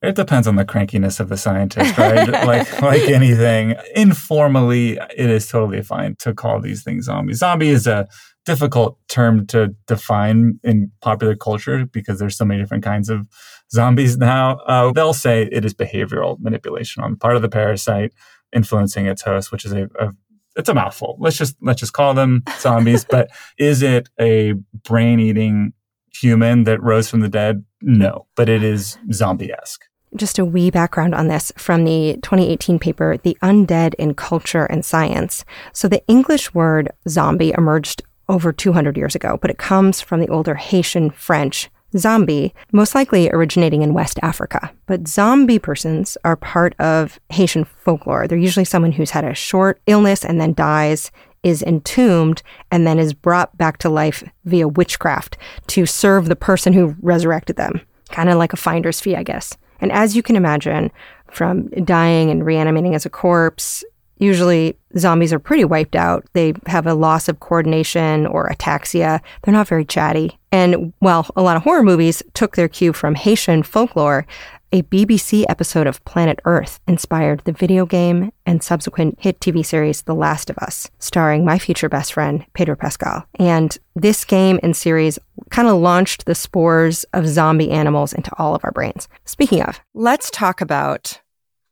[0.03, 2.29] It depends on the crankiness of the scientist, right?
[2.47, 3.75] like like anything.
[3.95, 7.39] Informally, it is totally fine to call these things zombies.
[7.39, 8.07] Zombie is a
[8.45, 13.27] difficult term to define in popular culture because there's so many different kinds of
[13.73, 14.59] zombies now.
[14.67, 18.13] Uh, they'll say it is behavioral manipulation on part of the parasite
[18.55, 20.13] influencing its host, which is a, a
[20.57, 21.17] it's a mouthful.
[21.19, 23.05] Let's just let's just call them zombies.
[23.05, 24.53] but is it a
[24.85, 25.73] brain eating
[26.13, 27.65] human that rose from the dead?
[27.81, 29.85] No, but it is zombie esque.
[30.17, 34.85] Just a wee background on this from the 2018 paper, The Undead in Culture and
[34.85, 35.45] Science.
[35.73, 40.29] So the English word zombie emerged over 200 years ago, but it comes from the
[40.29, 44.73] older Haitian French zombie, most likely originating in West Africa.
[44.87, 48.27] But zombie persons are part of Haitian folklore.
[48.27, 51.11] They're usually someone who's had a short illness and then dies,
[51.43, 55.37] is entombed, and then is brought back to life via witchcraft
[55.69, 57.81] to serve the person who resurrected them.
[58.11, 59.57] Kind of like a finder's fee, I guess.
[59.81, 60.91] And as you can imagine,
[61.31, 63.85] from dying and reanimating as a corpse,
[64.19, 66.25] Usually, zombies are pretty wiped out.
[66.33, 69.21] They have a loss of coordination or ataxia.
[69.43, 70.39] They're not very chatty.
[70.53, 74.27] And while a lot of horror movies took their cue from Haitian folklore,
[74.75, 80.03] a BBC episode of Planet Earth inspired the video game and subsequent hit TV series
[80.03, 83.25] The Last of Us, starring my future best friend, Pedro Pascal.
[83.37, 85.17] And this game and series
[85.51, 89.07] kind of launched the spores of zombie animals into all of our brains.
[89.25, 91.21] Speaking of, let's talk about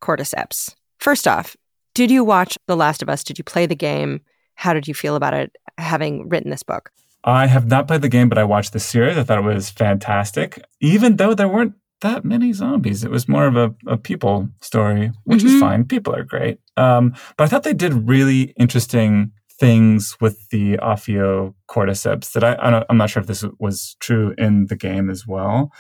[0.01, 0.77] cordyceps.
[1.01, 1.57] First off,
[1.95, 3.25] did you watch The Last of Us?
[3.25, 4.21] Did you play the game?
[4.55, 6.91] How did you feel about it having written this book?
[7.25, 9.17] I have not played the game, but I watched the series.
[9.17, 13.05] I thought it was fantastic, even though there weren't that many zombies.
[13.05, 15.55] It was more of a, a people story, which mm-hmm.
[15.55, 15.85] is fine.
[15.85, 16.59] People are great.
[16.77, 22.85] Um, but I thought they did really interesting things with the Ophiocordyceps that I, I
[22.91, 25.71] am not sure if this was true in the game as well.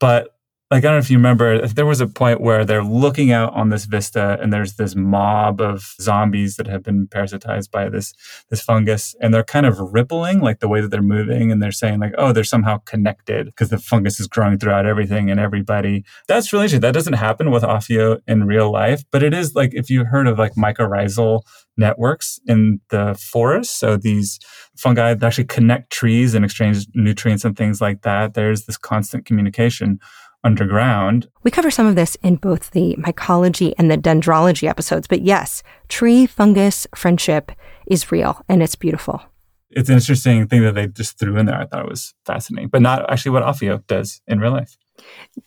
[0.00, 0.34] But
[0.70, 3.54] like I don't know if you remember, there was a point where they're looking out
[3.54, 8.12] on this vista and there's this mob of zombies that have been parasitized by this
[8.50, 11.72] this fungus and they're kind of rippling like the way that they're moving and they're
[11.72, 16.04] saying like, oh, they're somehow connected because the fungus is growing throughout everything and everybody.
[16.26, 16.68] That's really.
[16.68, 20.28] That doesn't happen with Ophio in real life, but it is like if you heard
[20.28, 21.42] of like mycorrhizal
[21.78, 23.78] networks in the forest.
[23.78, 24.38] So these
[24.76, 28.34] fungi actually connect trees and exchange nutrients and things like that.
[28.34, 29.98] There's this constant communication
[30.44, 31.28] underground.
[31.42, 35.62] We cover some of this in both the mycology and the dendrology episodes, but yes,
[35.88, 37.52] tree fungus friendship
[37.86, 39.22] is real and it's beautiful.
[39.70, 41.60] It's an interesting thing that they just threw in there.
[41.60, 44.76] I thought it was fascinating, but not actually what Ophio does in real life.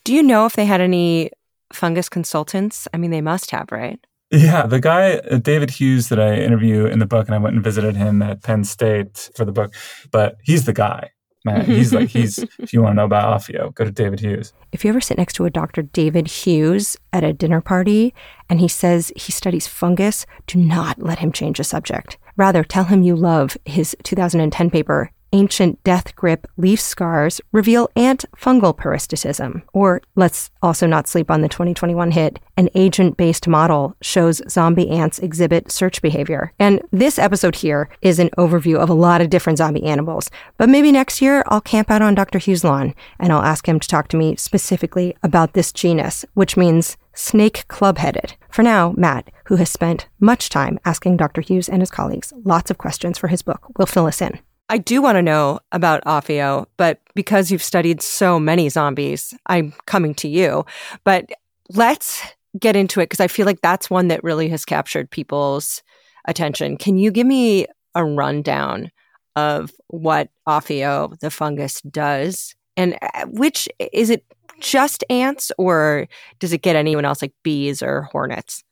[0.04, 1.32] Do you know if they had any
[1.73, 2.88] fungus consultants?
[2.93, 3.99] I mean, they must have, right?
[4.30, 7.56] Yeah, the guy, uh, David Hughes, that I interview in the book, and I went
[7.56, 9.73] and visited him at Penn State for the book,
[10.10, 11.10] but he's the guy
[11.45, 11.65] man.
[11.65, 14.54] He's like, he's, if you want to know about Ophio, go to David Hughes.
[14.71, 15.82] If you ever sit next to a Dr.
[15.82, 18.13] David Hughes at a dinner party
[18.49, 22.17] and he says he studies fungus, do not let him change the subject.
[22.38, 28.25] Rather, tell him you love his 2010 paper, ancient death grip leaf scars reveal ant
[28.37, 29.63] fungal parasitism.
[29.73, 34.89] Or let's also not sleep on the 2021 hit, an agent based model shows zombie
[34.89, 36.53] ants exhibit search behavior.
[36.59, 40.29] And this episode here is an overview of a lot of different zombie animals.
[40.57, 42.39] But maybe next year I'll camp out on Dr.
[42.39, 46.57] Hughes' lawn and I'll ask him to talk to me specifically about this genus, which
[46.57, 48.35] means snake club headed.
[48.49, 51.41] For now, Matt, who has spent much time asking Dr.
[51.41, 54.39] Hughes and his colleagues lots of questions for his book, will fill us in.
[54.71, 59.73] I do want to know about Ophio, but because you've studied so many zombies, I'm
[59.86, 60.65] coming to you.
[61.03, 61.29] But
[61.71, 62.23] let's
[62.57, 65.84] get into it because I feel like that's one that really has captured people's
[66.25, 66.77] attention.
[66.77, 68.91] Can you give me a rundown
[69.36, 72.55] of what Ophio, the fungus, does?
[72.77, 74.23] And uh, which is it
[74.62, 76.07] just ants or
[76.39, 78.63] does it get anyone else like bees or hornets?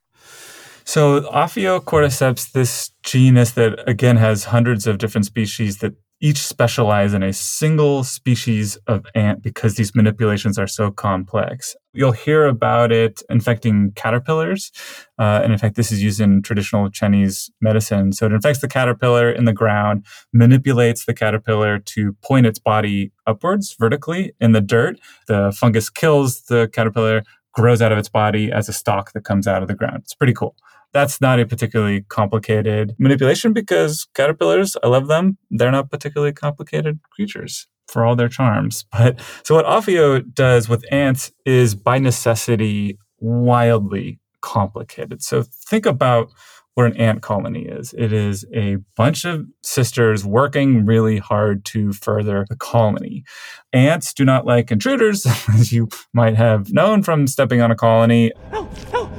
[0.90, 7.22] So Ophiocordyceps, this genus that again has hundreds of different species that each specialize in
[7.22, 11.76] a single species of ant because these manipulations are so complex.
[11.92, 14.72] You'll hear about it infecting caterpillars.
[15.16, 18.12] Uh, and in fact, this is used in traditional Chinese medicine.
[18.12, 23.12] So it infects the caterpillar in the ground, manipulates the caterpillar to point its body
[23.28, 24.98] upwards vertically in the dirt.
[25.28, 27.22] The fungus kills the caterpillar,
[27.52, 30.00] grows out of its body as a stalk that comes out of the ground.
[30.02, 30.56] It's pretty cool.
[30.92, 35.38] That's not a particularly complicated manipulation because caterpillars, I love them.
[35.50, 38.84] They're not particularly complicated creatures for all their charms.
[38.92, 45.22] But so what Ophio does with ants is by necessity wildly complicated.
[45.22, 46.30] So think about
[46.74, 47.94] what an ant colony is.
[47.98, 53.24] It is a bunch of sisters working really hard to further the colony.
[53.72, 58.32] Ants do not like intruders, as you might have known from stepping on a colony.
[58.52, 59.09] Oh, oh.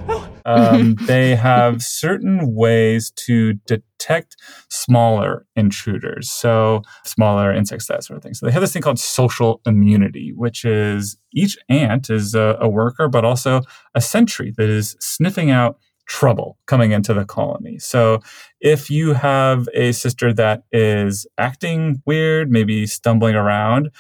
[0.45, 4.36] Um, they have certain ways to detect
[4.69, 8.34] smaller intruders, so smaller insects, that sort of thing.
[8.34, 12.69] So they have this thing called social immunity, which is each ant is a, a
[12.69, 13.62] worker, but also
[13.95, 15.77] a sentry that is sniffing out
[16.08, 17.80] trouble coming into the colony.
[17.80, 18.19] So
[18.60, 23.91] if you have a sister that is acting weird, maybe stumbling around,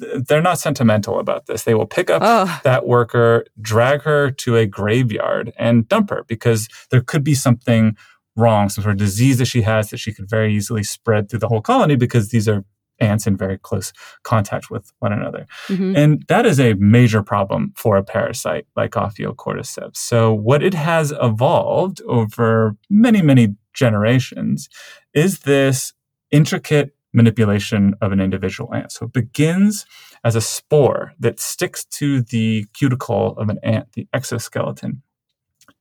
[0.00, 1.64] they're not sentimental about this.
[1.64, 2.60] They will pick up oh.
[2.64, 7.96] that worker, drag her to a graveyard, and dump her because there could be something
[8.36, 11.40] wrong, some sort of disease that she has that she could very easily spread through
[11.40, 12.64] the whole colony because these are
[13.00, 15.46] ants in very close contact with one another.
[15.68, 15.96] Mm-hmm.
[15.96, 19.96] And that is a major problem for a parasite like Ophiocordyceps.
[19.96, 24.68] So what it has evolved over many, many generations
[25.14, 25.92] is this
[26.30, 28.92] intricate manipulation of an individual ant.
[28.92, 29.86] So it begins
[30.24, 35.02] as a spore that sticks to the cuticle of an ant, the exoskeleton.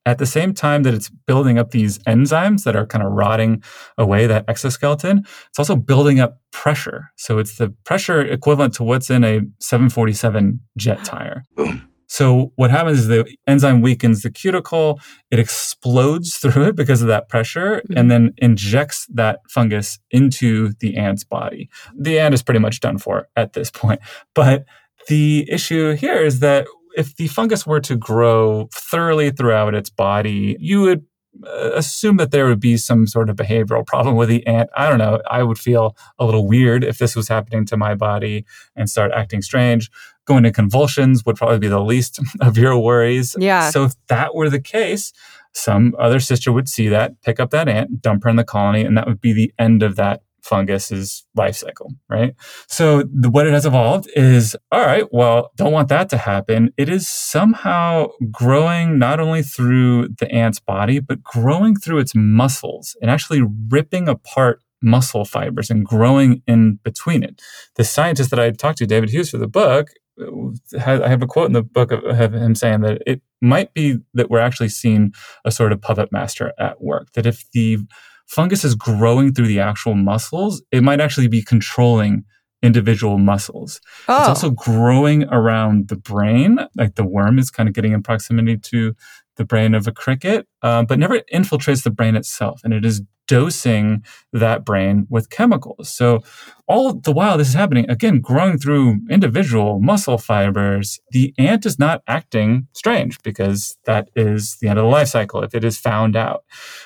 [0.06, 3.62] At the same time that it's building up these enzymes that are kind of rotting
[3.98, 7.12] away that exoskeleton, it's also building up pressure.
[7.16, 11.44] So it's the pressure equivalent to what's in a 747 jet tire.
[11.56, 11.89] Boom.
[12.10, 15.00] So what happens is the enzyme weakens the cuticle,
[15.32, 17.98] it explodes through it because of that pressure, mm-hmm.
[17.98, 21.70] and then injects that fungus into the ant's body.
[21.98, 24.02] The ant is pretty much done for at this point.
[24.34, 24.66] But
[25.08, 26.68] the issue here is that
[26.98, 31.06] if the fungus were to grow thoroughly throughout its body, you would
[31.46, 34.70] uh, assume that there would be some sort of behavioral problem with the ant.
[34.76, 35.22] I don't know.
[35.30, 38.46] I would feel a little weird if this was happening to my body
[38.76, 39.90] and start acting strange.
[40.30, 43.36] Going to convulsions would probably be the least of your worries.
[43.40, 43.72] Yeah.
[43.72, 45.12] So if that were the case,
[45.54, 48.84] some other sister would see that, pick up that ant, dump her in the colony,
[48.84, 52.36] and that would be the end of that fungus's life cycle, right?
[52.68, 56.72] So the, what it has evolved is, all right, well, don't want that to happen.
[56.78, 62.96] It is somehow growing not only through the ant's body, but growing through its muscles
[63.02, 67.42] and actually ripping apart muscle fibers and growing in between it.
[67.76, 69.90] The scientist that I talked to, David Hughes, for the book,
[70.22, 72.04] I have a quote in the book of
[72.34, 75.14] him saying that it might be that we're actually seeing
[75.46, 77.14] a sort of puppet master at work.
[77.14, 77.80] That if the
[78.28, 82.24] fungus is growing through the actual muscles, it might actually be controlling
[82.62, 83.80] individual muscles.
[84.08, 84.20] Oh.
[84.20, 88.58] It's also growing around the brain, like the worm is kind of getting in proximity
[88.58, 88.96] to
[89.38, 92.60] the brain of a cricket, uh, but never infiltrates the brain itself.
[92.64, 95.88] And it is dosing that brain with chemicals.
[95.88, 96.22] So
[96.68, 101.78] all the while this is happening, again, growing through individual muscle fibers, the ant is
[101.78, 105.78] not acting strange because that is the end of the life cycle if it is
[105.78, 106.44] found out.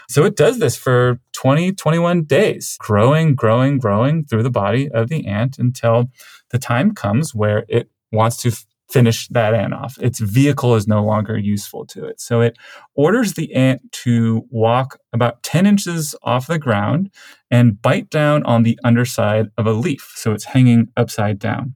[0.10, 5.08] So it does this for 20, 21 days, growing, growing, growing through the body of
[5.08, 6.12] the ant until
[6.51, 8.51] the time comes where it wants to
[8.89, 9.98] finish that ant off.
[10.02, 12.19] Its vehicle is no longer useful to it.
[12.19, 12.58] So it
[12.96, 17.10] orders the ant to walk about 10 inches off the ground
[17.50, 20.13] and bite down on the underside of a leaf.
[20.15, 21.76] So it's hanging upside down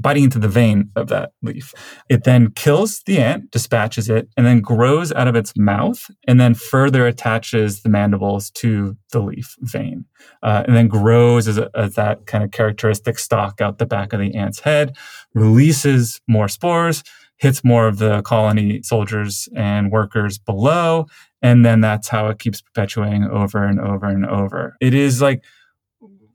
[0.00, 1.74] biting into the vein of that leaf.
[2.08, 6.40] It then kills the ant, dispatches it, and then grows out of its mouth and
[6.40, 10.04] then further attaches the mandibles to the leaf vein.
[10.42, 14.12] Uh, and then grows as, a, as that kind of characteristic stalk out the back
[14.12, 14.96] of the ant's head,
[15.34, 17.02] releases more spores,
[17.36, 21.06] hits more of the colony soldiers and workers below.
[21.42, 24.76] And then that's how it keeps perpetuating over and over and over.
[24.80, 25.42] It is like,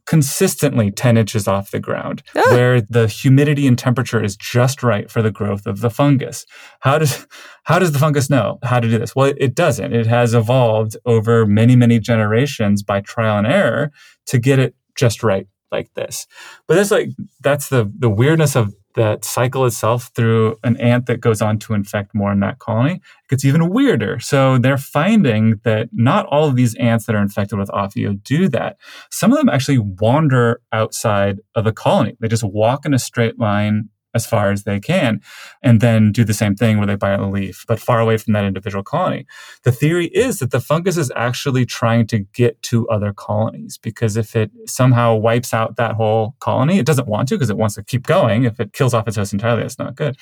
[0.10, 2.42] consistently 10 inches off the ground, ah.
[2.50, 6.48] where the humidity and temperature is just right for the growth of the fungus.
[6.80, 7.28] How does,
[7.66, 9.16] how does the fungus know how to do this?
[9.16, 9.94] Well, it doesn't.
[9.94, 13.92] It has evolved over many, many generations by trial and error
[14.26, 16.26] to get it just right like this.
[16.68, 17.10] But that's like,
[17.42, 21.74] that's the, the weirdness of that cycle itself through an ant that goes on to
[21.74, 24.20] infect more in that colony, it gets even weirder.
[24.20, 28.50] So they're finding that not all of these ants that are infected with Ophio do
[28.50, 28.76] that.
[29.10, 32.18] Some of them actually wander outside of the colony.
[32.20, 35.22] They just walk in a straight line as far as they can,
[35.62, 38.34] and then do the same thing where they bite the leaf, but far away from
[38.34, 39.26] that individual colony.
[39.64, 44.18] The theory is that the fungus is actually trying to get to other colonies because
[44.18, 47.76] if it somehow wipes out that whole colony, it doesn't want to because it wants
[47.76, 48.44] to keep going.
[48.44, 50.18] If it kills off its host entirely, that's not good.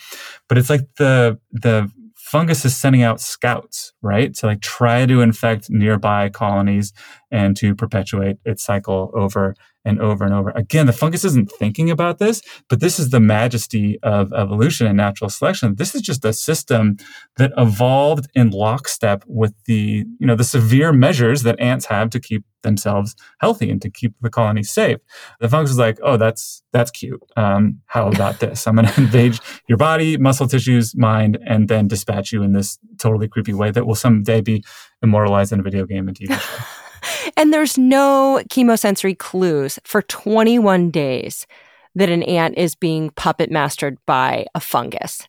[0.48, 1.90] But it's like the the
[2.28, 4.34] fungus is sending out scouts, right?
[4.34, 6.92] To like try to infect nearby colonies
[7.32, 9.56] and to perpetuate its cycle over
[9.86, 10.52] and over and over.
[10.52, 14.98] Again, the fungus isn't thinking about this, but this is the majesty of evolution and
[14.98, 15.76] natural selection.
[15.76, 16.98] This is just a system
[17.38, 22.20] that evolved in lockstep with the, you know, the severe measures that ants have to
[22.20, 24.98] keep themselves healthy and to keep the colony safe.
[25.40, 27.22] The fungus is like, oh, that's that's cute.
[27.36, 28.68] Um, how about this?
[28.68, 32.78] I'm going to invade your body, muscle tissues, mind, and then dispatch you in this
[32.98, 34.64] totally creepy way that will someday be
[35.02, 36.64] immortalized in a video game and TV show.
[37.36, 41.48] And there's no chemosensory clues for 21 days
[41.96, 45.28] that an ant is being puppet mastered by a fungus.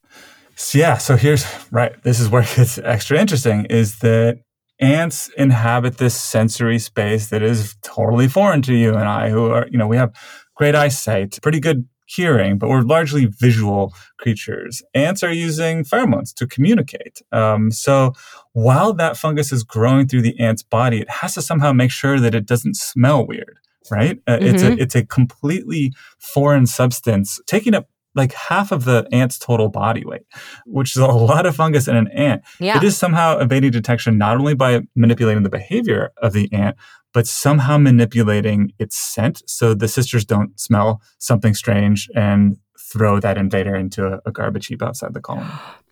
[0.75, 2.01] Yeah, so here's right.
[2.03, 4.41] This is where it gets extra interesting is that
[4.81, 9.67] ants inhabit this sensory space that is totally foreign to you and I, who are,
[9.71, 10.15] you know, we have
[10.57, 14.83] great eyesight, pretty good hearing, but we're largely visual creatures.
[14.95, 17.21] Ants are using pheromones to communicate.
[17.33, 18.15] Um, so
[18.59, 22.19] while that fungus is growing through the ant's body, it has to somehow make sure
[22.19, 24.19] that it doesn't smell weird, right?
[24.27, 24.47] Uh, mm-hmm.
[24.47, 24.81] It's a mm-hmm.
[24.81, 30.27] it's a completely foreign substance taking up like half of the ant's total body weight,
[30.67, 32.43] which is a lot of fungus in an ant.
[32.59, 32.79] Yeah.
[32.79, 36.77] It is somehow evading detection not only by manipulating the behavior of the ant,
[37.13, 43.39] but somehow manipulating its scent so the sisters don't smell something strange and throw that
[43.39, 45.47] invader into a, a garbage heap outside the colony.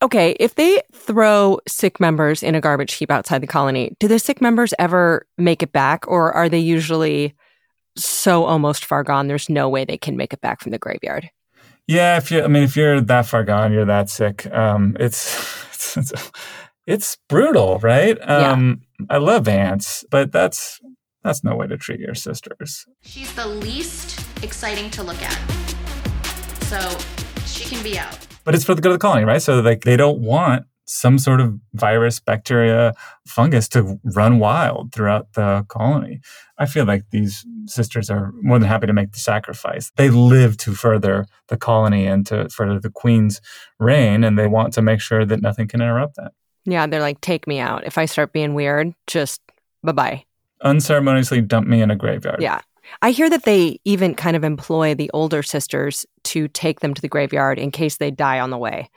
[0.00, 4.08] I, okay, if they throw sick members in a garbage heap outside the colony, do
[4.08, 7.34] the sick members ever make it back, or are they usually
[7.96, 9.28] so almost far gone?
[9.28, 11.30] There's no way they can make it back from the graveyard.
[11.86, 14.46] Yeah, if you, I mean, if you're that far gone, you're that sick.
[14.52, 16.12] Um, it's, it's
[16.86, 18.18] it's brutal, right?
[18.22, 19.06] Um, yeah.
[19.10, 20.80] I love ants, but that's
[21.22, 22.86] that's no way to treat your sisters.
[23.02, 25.38] She's the least exciting to look at,
[26.62, 26.78] so
[27.44, 28.27] she can be out.
[28.48, 29.42] But it's for the good of the colony, right?
[29.42, 32.94] So like they don't want some sort of virus, bacteria,
[33.26, 36.22] fungus to run wild throughout the colony.
[36.56, 39.92] I feel like these sisters are more than happy to make the sacrifice.
[39.96, 43.42] They live to further the colony and to further the queen's
[43.78, 46.32] reign, and they want to make sure that nothing can interrupt that.
[46.64, 47.84] Yeah, they're like, take me out.
[47.84, 49.42] If I start being weird, just
[49.82, 50.24] bye bye.
[50.62, 52.40] Unceremoniously dump me in a graveyard.
[52.40, 52.62] Yeah.
[53.02, 57.02] I hear that they even kind of employ the older sisters to take them to
[57.02, 58.90] the graveyard in case they die on the way.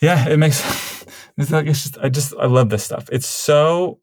[0.00, 0.60] Yeah, it makes
[1.38, 3.08] it's like it's just I just I love this stuff.
[3.12, 4.00] It's so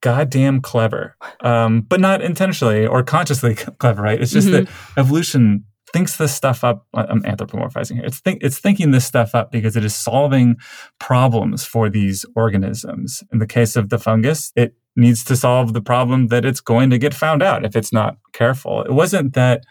[0.00, 4.20] goddamn clever, um, but not intentionally or consciously clever, right?
[4.20, 4.64] It's just mm-hmm.
[4.64, 6.86] that evolution thinks this stuff up.
[6.94, 8.04] I'm anthropomorphizing here.
[8.04, 10.56] It's, think, it's thinking this stuff up because it is solving
[10.98, 13.22] problems for these organisms.
[13.32, 16.90] In the case of the fungus, it needs to solve the problem that it's going
[16.90, 18.82] to get found out if it's not careful.
[18.82, 19.64] It wasn't that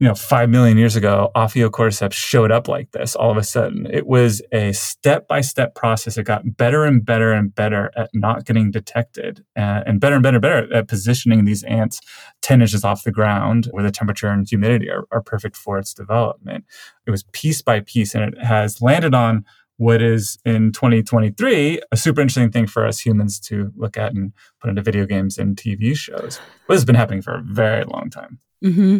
[0.00, 3.86] you know, five million years ago, Ophiocordyceps showed up like this all of a sudden.
[3.86, 6.18] It was a step by step process.
[6.18, 10.22] It got better and better and better at not getting detected uh, and better and
[10.22, 12.00] better and better at positioning these ants
[12.42, 15.94] 10 inches off the ground where the temperature and humidity are, are perfect for its
[15.94, 16.64] development.
[17.06, 19.44] It was piece by piece and it has landed on
[19.76, 24.32] what is in 2023 a super interesting thing for us humans to look at and
[24.60, 26.40] put into video games and TV shows.
[26.68, 28.38] This has been happening for a very long time.
[28.64, 28.98] Mm-hmm.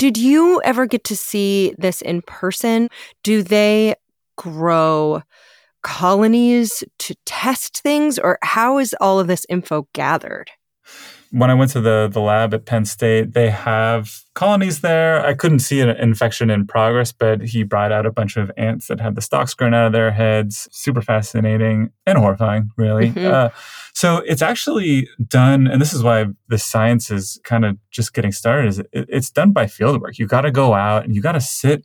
[0.00, 2.88] Did you ever get to see this in person?
[3.22, 3.96] Do they
[4.38, 5.20] grow
[5.82, 10.50] colonies to test things, or how is all of this info gathered?
[11.32, 15.24] When I went to the the lab at Penn State, they have colonies there.
[15.24, 18.88] I couldn't see an infection in progress, but he brought out a bunch of ants
[18.88, 20.68] that had the stalks growing out of their heads.
[20.72, 23.10] Super fascinating and horrifying, really.
[23.10, 23.26] Mm-hmm.
[23.26, 23.48] Uh,
[23.94, 28.32] so it's actually done, and this is why the science is kind of just getting
[28.32, 28.68] started.
[28.68, 30.18] Is it, it's done by fieldwork.
[30.18, 31.84] You got to go out and you got to sit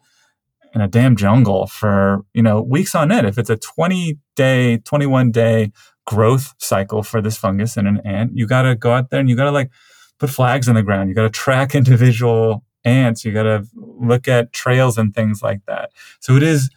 [0.74, 3.28] in a damn jungle for you know weeks on end.
[3.28, 5.72] If it's a twenty day, twenty one day
[6.06, 9.30] growth cycle for this fungus in an ant, you got to go out there and
[9.30, 9.72] you got to like
[10.20, 11.10] put flags in the ground.
[11.10, 13.26] You got to track individual ants.
[13.26, 15.92] You got to look at trails and things like that.
[16.20, 16.70] So it is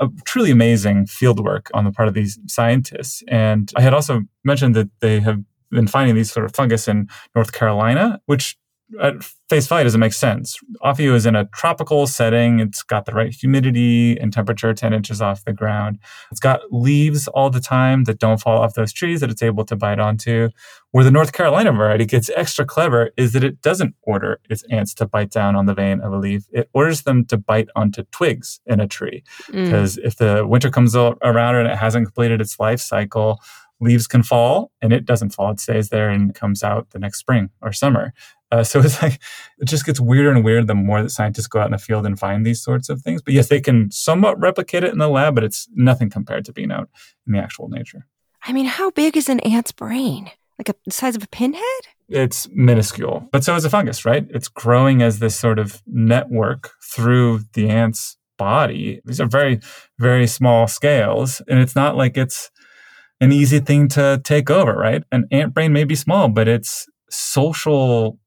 [0.00, 3.22] a truly amazing field work on the part of these scientists.
[3.28, 7.08] And I had also mentioned that they have been finding these sort of fungus in
[7.34, 8.56] North Carolina, which
[9.00, 10.58] at face value doesn't make sense.
[10.82, 12.60] Ophio is in a tropical setting.
[12.60, 15.98] It's got the right humidity and temperature 10 inches off the ground.
[16.30, 19.64] It's got leaves all the time that don't fall off those trees that it's able
[19.66, 20.50] to bite onto.
[20.92, 24.92] Where the North Carolina variety gets extra clever is that it doesn't order its ants
[24.94, 26.46] to bite down on the vein of a leaf.
[26.50, 29.22] It orders them to bite onto twigs in a tree.
[29.46, 30.04] Because mm.
[30.04, 33.40] if the winter comes around and it hasn't completed its life cycle,
[33.80, 35.50] leaves can fall and it doesn't fall.
[35.52, 38.12] It stays there and comes out the next spring or summer.
[38.50, 39.20] Uh, so it's like,
[39.58, 42.06] it just gets weirder and weirder the more that scientists go out in the field
[42.06, 43.22] and find these sorts of things.
[43.22, 46.52] But yes, they can somewhat replicate it in the lab, but it's nothing compared to
[46.52, 46.88] being out
[47.26, 48.06] in the actual nature.
[48.42, 50.30] I mean, how big is an ant's brain?
[50.58, 51.62] Like a, the size of a pinhead?
[52.08, 54.26] It's minuscule, but so is a fungus, right?
[54.30, 59.00] It's growing as this sort of network through the ant's body.
[59.04, 59.60] These are very,
[59.98, 61.40] very small scales.
[61.46, 62.50] And it's not like it's,
[63.20, 65.04] an easy thing to take over, right?
[65.12, 68.18] An ant brain may be small, but its social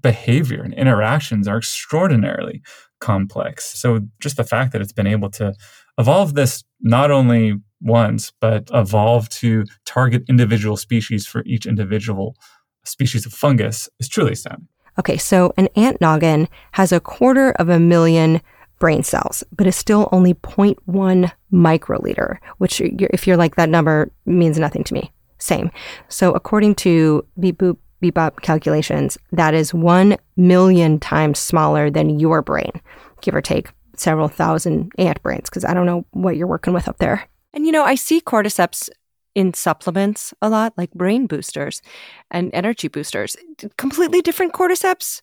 [0.00, 2.62] behavior and interactions are extraordinarily
[3.00, 3.78] complex.
[3.78, 5.54] So just the fact that it's been able to
[5.98, 12.36] evolve this not only once, but evolve to target individual species for each individual
[12.84, 14.68] species of fungus is truly astounding.
[14.98, 18.40] Okay, so an ant noggin has a quarter of a million
[18.80, 24.58] brain cells, but it's still only 0.1 microliter, which, if you're like, that number means
[24.58, 25.12] nothing to me.
[25.38, 25.70] Same.
[26.08, 32.42] So, according to Beep Boop Bebop calculations, that is 1 million times smaller than your
[32.42, 32.72] brain,
[33.20, 36.88] give or take several thousand ant brains, because I don't know what you're working with
[36.88, 37.28] up there.
[37.52, 38.88] And you know, I see cordyceps
[39.34, 41.82] in supplements a lot, like brain boosters
[42.30, 43.36] and energy boosters.
[43.76, 45.22] Completely different cordyceps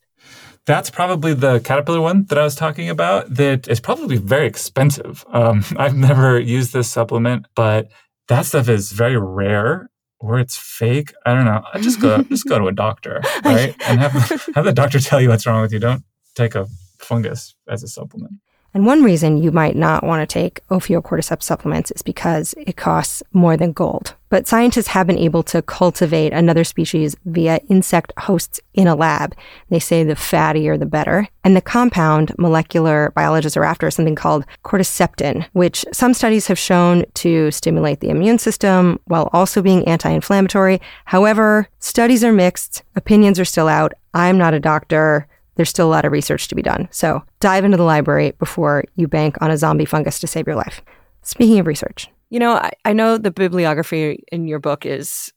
[0.66, 3.34] that's probably the caterpillar one that I was talking about.
[3.36, 5.26] That is probably very expensive.
[5.30, 7.90] Um, I've never used this supplement, but
[8.28, 9.90] that stuff is very rare
[10.26, 11.14] or it's fake.
[11.26, 11.64] I don't know.
[11.74, 13.76] I just go just go to a doctor, right?
[13.88, 14.12] And have
[14.56, 15.80] have the doctor tell you what's wrong with you.
[15.80, 16.04] Don't
[16.36, 16.68] take a
[17.00, 18.34] fungus as a supplement.
[18.76, 23.24] And one reason you might not want to take Ophiocordyceps supplements is because it costs
[23.32, 24.16] more than gold.
[24.28, 29.34] But scientists have been able to cultivate another species via insect hosts in a lab.
[29.70, 31.30] They say the fattier the better.
[31.46, 36.60] And the compound molecular biologists are after is something called cordycepin, which some studies have
[36.60, 40.82] shown to stimulate the immune system while also being anti-inflammatory.
[41.06, 43.94] However, studies are mixed, opinions are still out.
[44.14, 46.88] I'm not a doctor there's still a lot of research to be done.
[46.92, 50.56] So dive into the library before you bank on a zombie fungus to save your
[50.56, 50.82] life.
[51.24, 55.32] Speaking of research, you know, I, I know the bibliography in your book is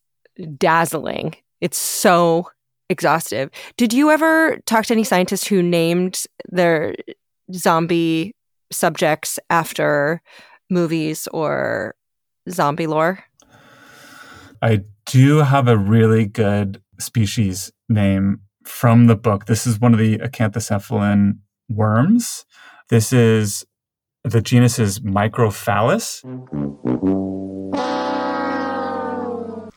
[0.56, 1.34] dazzling.
[1.60, 2.48] It's so
[2.88, 3.50] exhaustive.
[3.76, 6.94] Did you ever talk to any scientists who named their
[7.52, 8.34] zombie
[8.70, 10.22] subjects after
[10.70, 11.94] movies or
[12.50, 13.24] zombie lore?
[14.60, 19.46] I do have a really good species name from the book.
[19.46, 21.38] This is one of the acanthocephalan
[21.68, 22.44] worms.
[22.88, 23.64] This is
[24.24, 26.22] the genus is Microphallus,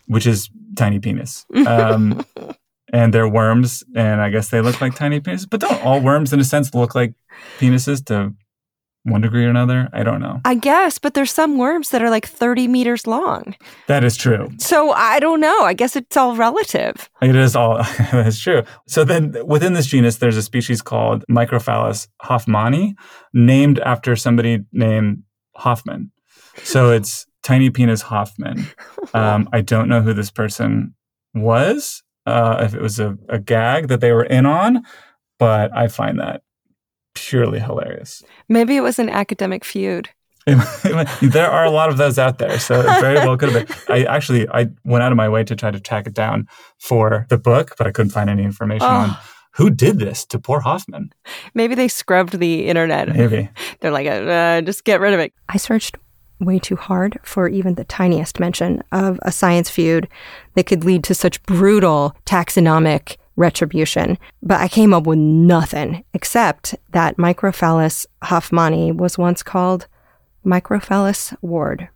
[0.07, 1.45] which is tiny penis.
[1.65, 2.25] Um,
[2.93, 5.47] and they're worms, and I guess they look like tiny penises.
[5.49, 7.13] But don't all worms, in a sense, look like
[7.59, 8.33] penises to
[9.03, 9.89] one degree or another.
[9.93, 10.41] I don't know.
[10.45, 13.55] I guess, but there's some worms that are like 30 meters long.
[13.87, 14.51] That is true.
[14.57, 15.61] So I don't know.
[15.61, 17.09] I guess it's all relative.
[17.21, 17.77] It is all,
[18.11, 18.63] that's true.
[18.87, 22.93] So then within this genus, there's a species called Microphallus hoffmanni,
[23.33, 25.23] named after somebody named
[25.55, 26.11] Hoffman.
[26.63, 28.67] So it's tiny penis Hoffman.
[29.13, 30.95] Um, I don't know who this person
[31.33, 34.83] was, uh, if it was a, a gag that they were in on,
[35.37, 36.43] but I find that
[37.13, 38.23] purely hilarious.
[38.49, 40.09] Maybe it was an academic feud.
[41.21, 43.77] there are a lot of those out there, so it very well could have been.
[43.89, 46.47] I actually I went out of my way to try to track it down
[46.79, 48.95] for the book, but I couldn't find any information oh.
[48.95, 49.17] on
[49.53, 51.11] who did this to poor Hoffman.
[51.53, 53.09] Maybe they scrubbed the internet.
[53.09, 53.49] Maybe
[53.81, 55.33] they're like, uh, just get rid of it.
[55.49, 55.97] I searched
[56.39, 60.07] way too hard for even the tiniest mention of a science feud
[60.55, 64.17] that could lead to such brutal taxonomic retribution.
[64.41, 69.87] But I came up with nothing except that Microphallus hoffmanni was once called
[70.45, 71.89] Microphallus ward.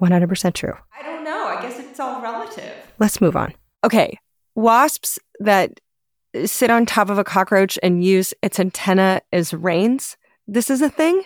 [0.00, 0.74] 100% true.
[0.98, 1.46] I don't know.
[1.46, 2.72] I guess it's all relative.
[2.98, 3.54] Let's move on.
[3.84, 4.18] Okay.
[4.54, 5.80] Wasps that
[6.44, 10.16] sit on top of a cockroach and use its antenna as reins.
[10.46, 11.22] This is a thing?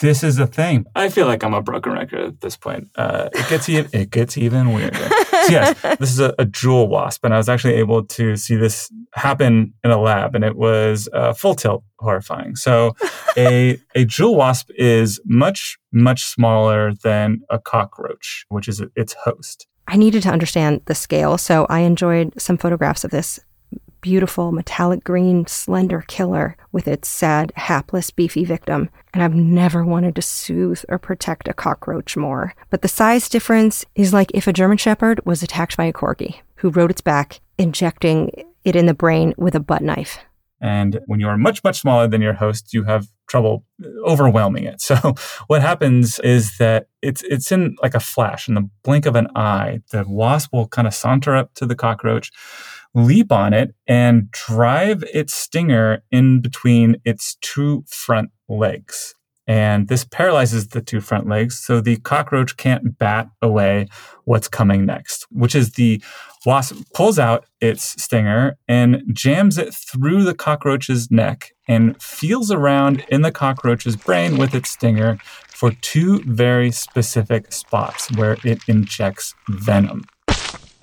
[0.00, 0.86] This is a thing.
[0.94, 2.88] I feel like I'm a broken record at this point.
[2.96, 4.96] Uh, it gets even it gets even weirder.
[4.98, 8.56] So yes, this is a, a, jewel wasp, and I was actually able to see
[8.56, 12.56] this happen in a lab, and it was uh, full tilt horrifying.
[12.56, 12.96] So
[13.36, 19.66] a a jewel wasp is much much smaller than a cockroach, which is its host.
[19.86, 23.40] I needed to understand the scale, so I enjoyed some photographs of this
[24.00, 28.90] beautiful metallic green slender killer with its sad, hapless, beefy victim.
[29.12, 32.54] And I've never wanted to soothe or protect a cockroach more.
[32.70, 36.40] But the size difference is like if a German Shepherd was attacked by a corgi
[36.56, 38.30] who rode its back, injecting
[38.64, 40.18] it in the brain with a butt knife.
[40.60, 43.64] And when you are much, much smaller than your host, you have trouble
[44.04, 44.80] overwhelming it.
[44.90, 45.14] So
[45.46, 49.28] what happens is that it's it's in like a flash, in the blink of an
[49.36, 52.32] eye, the wasp will kind of saunter up to the cockroach,
[52.94, 59.14] leap on it, and drive its stinger in between its two front legs.
[59.46, 63.88] And this paralyzes the two front legs, so the cockroach can't bat away
[64.24, 66.00] what's coming next, which is the
[66.46, 73.04] wasp pulls out its stinger and jams it through the cockroach's neck and feels around
[73.08, 75.18] in the cockroach's brain with its stinger
[75.48, 80.04] for two very specific spots where it injects venom.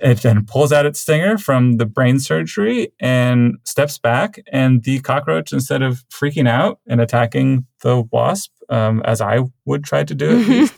[0.00, 4.40] It then pulls out its stinger from the brain surgery and steps back.
[4.52, 9.84] And the cockroach, instead of freaking out and attacking the wasp, um, as I would
[9.84, 10.70] try to do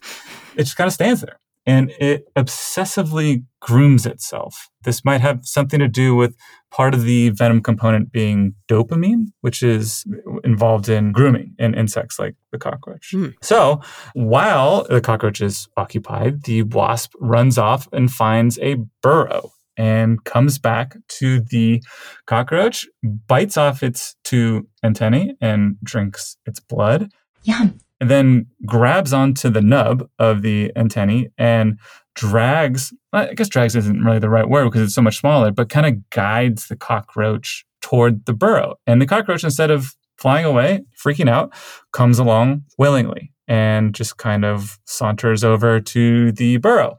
[0.57, 4.69] it just kind of stands there and it obsessively grooms itself.
[4.83, 6.37] This might have something to do with
[6.71, 10.05] part of the venom component being dopamine, which is
[10.45, 13.13] involved in grooming in insects like the cockroach.
[13.13, 13.35] Mm.
[13.43, 13.81] So
[14.15, 20.59] while the cockroach is occupied, the wasp runs off and finds a burrow and comes
[20.59, 21.83] back to the
[22.27, 27.11] cockroach, bites off its two antennae and drinks its blood.
[27.45, 31.79] Yum and then grabs onto the nub of the antennae and
[32.15, 35.69] drags, I guess drags isn't really the right word because it's so much smaller, but
[35.69, 38.77] kind of guides the cockroach toward the burrow.
[38.87, 41.53] And the cockroach, instead of flying away, freaking out,
[41.93, 46.97] comes along willingly and just kind of saunters over to the burrow.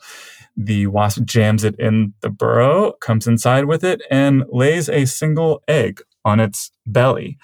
[0.57, 5.63] The wasp jams it in the burrow, comes inside with it, and lays a single
[5.67, 7.37] egg on its belly,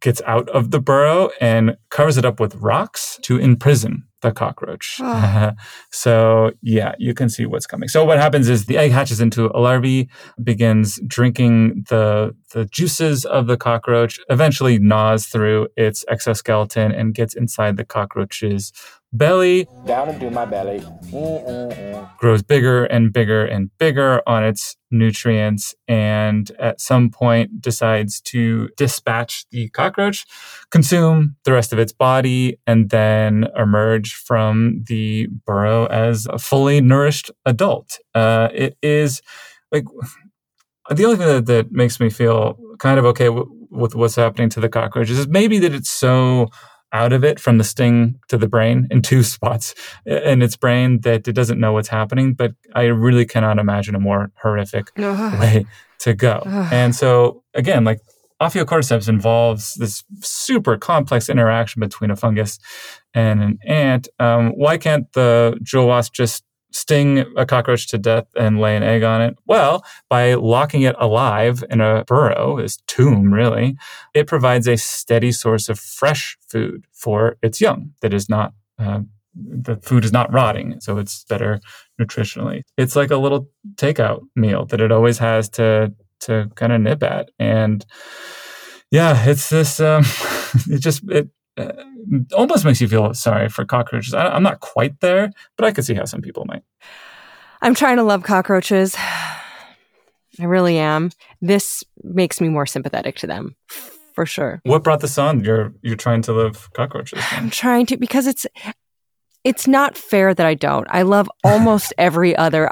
[0.00, 4.98] gets out of the burrow and covers it up with rocks to imprison the cockroach.
[5.00, 5.52] Oh.
[5.92, 7.88] so, yeah, you can see what's coming.
[7.88, 10.08] So, what happens is the egg hatches into a larvae,
[10.42, 17.34] begins drinking the, the juices of the cockroach, eventually gnaws through its exoskeleton and gets
[17.34, 18.72] inside the cockroach's
[19.12, 19.66] belly.
[19.86, 20.80] Down into my belly.
[20.80, 22.16] Mm-mm-mm.
[22.18, 28.68] Grows bigger and bigger and bigger on its nutrients, and at some point decides to
[28.76, 30.26] dispatch the cockroach,
[30.70, 36.80] consume the rest of its body, and then emerge from the burrow as a fully
[36.80, 37.98] nourished adult.
[38.14, 39.22] Uh, it is
[39.72, 39.84] like
[40.90, 44.48] the only thing that, that makes me feel kind of okay w- with what's happening
[44.50, 46.48] to the cockroaches is maybe that it's so
[46.92, 49.74] out of it from the sting to the brain in two spots
[50.06, 52.34] in its brain that it doesn't know what's happening.
[52.34, 55.66] But I really cannot imagine a more horrific way
[56.00, 56.42] to go.
[56.46, 58.00] and so, again, like
[58.40, 62.58] Ophiocordyceps involves this super complex interaction between a fungus
[63.12, 64.08] and an ant.
[64.18, 68.82] Um, why can't the jewel wasp just sting a cockroach to death and lay an
[68.82, 69.36] egg on it?
[69.46, 73.76] Well, by locking it alive in a burrow, this tomb really,
[74.14, 78.52] it provides a steady source of fresh food for its young that is not.
[78.78, 79.00] Uh,
[79.34, 81.60] the food is not rotting, so it's better
[82.00, 82.62] nutritionally.
[82.76, 87.02] It's like a little takeout meal that it always has to to kind of nip
[87.02, 87.86] at, and
[88.90, 89.78] yeah, it's this.
[89.78, 90.02] Um,
[90.68, 91.72] it just it uh,
[92.34, 94.14] almost makes you feel sorry for cockroaches.
[94.14, 96.62] I, am not quite there, but I could see how some people might.
[97.62, 98.96] I'm trying to love cockroaches.
[100.40, 101.10] I really am.
[101.40, 103.56] This makes me more sympathetic to them,
[104.14, 104.60] for sure.
[104.62, 105.44] What brought this on?
[105.44, 107.22] You're you're trying to love cockroaches.
[107.32, 108.46] I'm trying to because it's
[109.44, 110.86] it's not fair that I don't.
[110.90, 112.70] I love almost every other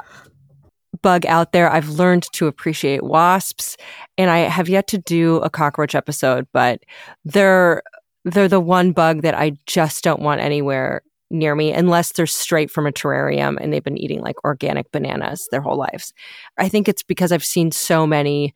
[1.01, 1.71] bug out there.
[1.71, 3.77] I've learned to appreciate wasps,
[4.17, 6.81] and I have yet to do a cockroach episode, but
[7.25, 7.83] they're
[8.31, 11.01] they're the one bug that I just don't want anywhere
[11.31, 15.47] near me unless they're straight from a terrarium and they've been eating like organic bananas
[15.51, 16.13] their whole lives.
[16.57, 18.53] I think it's because I've seen so many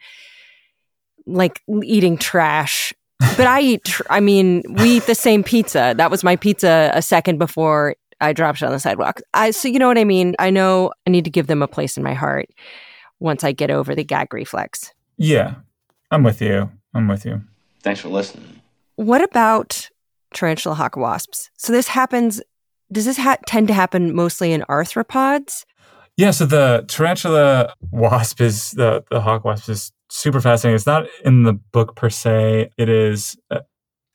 [1.26, 2.94] like eating trash.
[3.38, 5.94] But I eat, tr- I mean, we eat the same pizza.
[5.96, 9.22] That was my pizza a second before I dropped it on the sidewalk.
[9.34, 10.36] I, so you know what I mean?
[10.40, 12.50] I know I need to give them a place in my heart
[13.20, 14.92] once I get over the gag reflex.
[15.18, 15.56] Yeah,
[16.12, 16.70] I'm with you.
[16.94, 17.42] I'm with you.
[17.82, 18.62] Thanks for listening.
[18.96, 19.90] What about
[20.34, 21.50] tarantula hawk wasps?
[21.58, 22.42] So this happens.
[22.92, 25.66] Does this ha- tend to happen mostly in arthropods?
[26.18, 26.32] Yeah.
[26.32, 30.76] So the tarantula wasp is the the hawk wasp is super fascinating.
[30.76, 32.70] It's not in the book per se.
[32.78, 33.62] It is uh,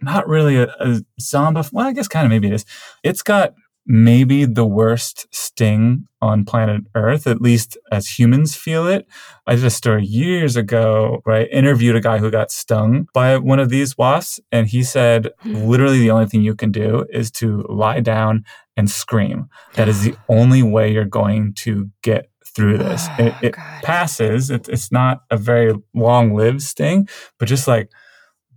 [0.00, 1.62] not really a, a zombie.
[1.72, 2.64] Well, I guess kind of maybe it is.
[3.02, 3.54] It's got
[3.88, 9.06] maybe the worst sting on planet Earth, at least as humans feel it.
[9.46, 13.38] I did a story years ago where I interviewed a guy who got stung by
[13.38, 15.54] one of these wasps, and he said hmm.
[15.54, 18.44] literally the only thing you can do is to lie down
[18.76, 19.48] and scream.
[19.74, 23.06] That is the only way you're going to get through this.
[23.18, 24.50] Oh, it it passes.
[24.50, 27.08] It, it's not a very long lived sting,
[27.38, 27.90] but just like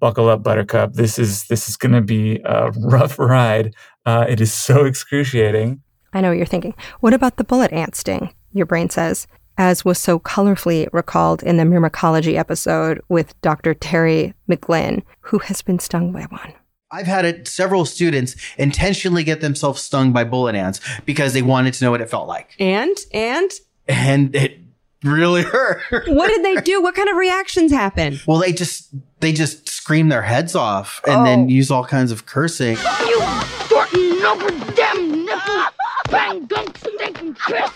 [0.01, 0.93] buckle up, Buttercup.
[0.93, 3.73] This is this is going to be a rough ride.
[4.05, 5.81] Uh, it is so excruciating.
[6.13, 6.75] I know what you're thinking.
[6.99, 8.33] What about the bullet ant sting?
[8.53, 9.27] Your brain says,
[9.57, 13.73] as was so colorfully recalled in the myrmecology episode with Dr.
[13.73, 16.53] Terry McGlynn, who has been stung by one.
[16.93, 21.73] I've had it, several students intentionally get themselves stung by bullet ants because they wanted
[21.75, 22.55] to know what it felt like.
[22.59, 23.49] And and
[23.87, 24.57] And it
[25.03, 25.83] really hurt.
[26.09, 26.81] what did they do?
[26.81, 28.19] What kind of reactions happen?
[28.27, 31.23] Well, they just they just scream their heads off and Oh.
[31.23, 32.77] then use all kinds of cursing.
[33.07, 33.21] You
[33.69, 35.63] Thornton over damn nipple,
[36.09, 37.71] bang gunk stinking piss.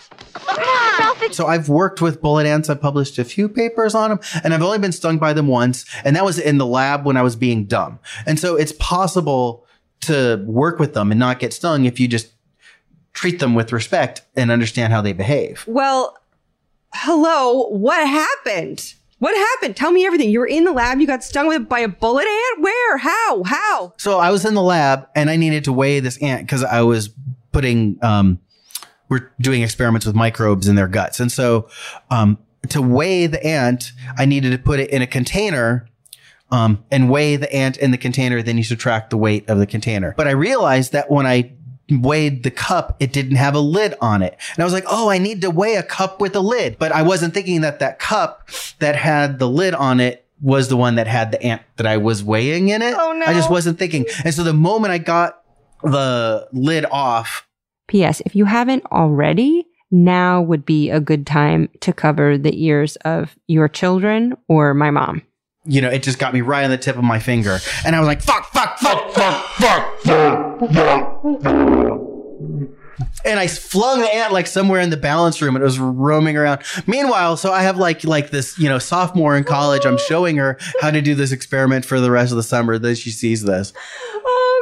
[1.32, 2.70] So I've worked with bullet ants.
[2.70, 5.86] I've published a few papers on them and I've only been stung by them once.
[6.04, 8.00] And that was in the lab when I was being dumb.
[8.26, 9.66] And so it's possible
[10.02, 12.32] to work with them and not get stung if you just
[13.14, 15.64] treat them with respect and understand how they behave.
[15.68, 16.18] Well,
[16.94, 18.94] hello, what happened?
[19.20, 19.78] What happened?
[19.78, 20.30] Tell me everything.
[20.30, 22.62] You were in the lab, you got stung with by a bullet ant?
[22.62, 22.98] Where?
[22.98, 23.44] How?
[23.44, 23.94] How?
[23.98, 26.82] So I was in the lab and I needed to weigh this ant because I
[26.82, 27.10] was
[27.52, 28.40] putting, um,
[29.08, 31.20] we're doing experiments with microbes in their guts.
[31.20, 31.70] And so,
[32.10, 32.38] um,
[32.70, 35.88] to weigh the ant, I needed to put it in a container,
[36.52, 38.42] um, and weigh the ant in the container.
[38.42, 40.14] Then you subtract the weight of the container.
[40.18, 41.54] But I realized that when I
[41.90, 44.38] weighed the cup, it didn't have a lid on it.
[44.56, 46.78] And I was like, oh, I need to weigh a cup with a lid.
[46.80, 50.78] But I wasn't thinking that that cup that had the lid on it was the
[50.78, 52.96] one that had the ant that I was weighing in it.
[52.98, 53.26] Oh, no.
[53.26, 54.06] I just wasn't thinking.
[54.24, 55.42] And so the moment I got
[55.84, 57.48] the lid off,
[57.88, 58.22] P.S.
[58.26, 63.36] If you haven't already, now would be a good time to cover the ears of
[63.48, 65.22] your children or my mom.
[65.68, 67.60] you know, it just got me right on the tip of my finger.
[67.86, 70.60] And I was like, fuck, fuck, fuck, fuck, fuck, fuck.
[71.44, 72.02] fuck.
[73.26, 76.38] And I flung the ant like somewhere in the balance room and it was roaming
[76.38, 76.62] around.
[76.88, 79.86] Meanwhile, so I have like like this, you know, sophomore in college.
[79.86, 82.78] I'm showing her how to do this experiment for the rest of the summer.
[82.78, 83.74] Then she sees this.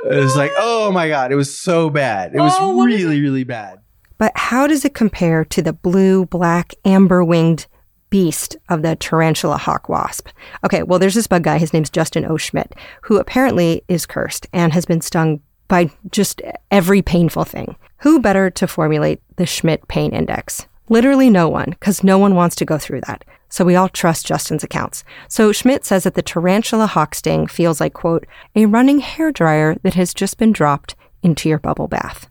[0.09, 2.33] It was like, oh my God, it was so bad.
[2.33, 3.79] It was Oh, really, really bad.
[4.17, 7.67] But how does it compare to the blue, black, amber winged
[8.13, 10.27] beast of the tarantula hawk wasp?
[10.63, 11.57] Okay, well, there's this bug guy.
[11.57, 12.37] His name's Justin O.
[12.37, 16.39] Schmidt, who apparently is cursed and has been stung by just
[16.69, 17.75] every painful thing.
[18.01, 20.67] Who better to formulate the Schmidt pain index?
[20.89, 23.25] Literally no one, because no one wants to go through that.
[23.49, 25.03] So we all trust Justin's accounts.
[25.27, 29.95] So Schmidt says that the tarantula hawk sting feels like, quote, a running hairdryer that
[29.95, 32.29] has just been dropped into your bubble bath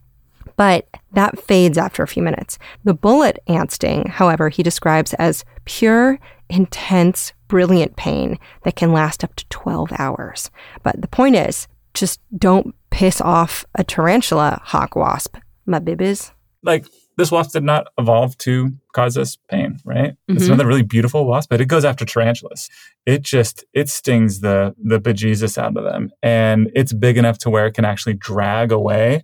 [0.56, 2.58] but that fades after a few minutes.
[2.84, 9.22] The bullet ant sting, however, he describes as pure, intense, brilliant pain that can last
[9.24, 10.50] up to 12 hours.
[10.82, 15.36] But the point is, just don't piss off a tarantula hawk wasp,
[15.66, 16.32] my bibbies.
[16.62, 16.86] Like
[17.18, 20.14] this wasp did not evolve to cause us pain, right?
[20.28, 20.46] It's Mhm.
[20.48, 22.70] another really beautiful wasp, but it goes after tarantulas.
[23.04, 27.50] It just it stings the the bejesus out of them, and it's big enough to
[27.50, 29.22] where it can actually drag away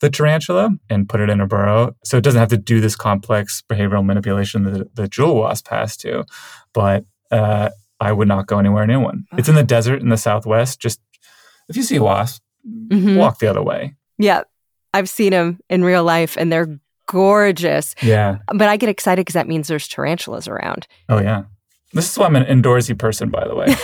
[0.00, 1.94] the tarantula and put it in a burrow.
[2.04, 5.96] So it doesn't have to do this complex behavioral manipulation that the jewel wasp has
[5.98, 6.24] to.
[6.72, 7.70] But uh,
[8.00, 9.26] I would not go anywhere near one.
[9.36, 10.80] It's in the desert in the southwest.
[10.80, 11.00] Just
[11.68, 12.42] if you see a wasp,
[12.88, 13.16] Mhm.
[13.16, 13.94] walk the other way.
[14.18, 14.42] Yeah.
[14.92, 17.94] I've seen them in real life and they're gorgeous.
[18.02, 18.38] Yeah.
[18.48, 20.86] But I get excited because that means there's tarantulas around.
[21.08, 21.44] Oh yeah.
[21.92, 23.74] This is why I'm an indoorsy person, by the way.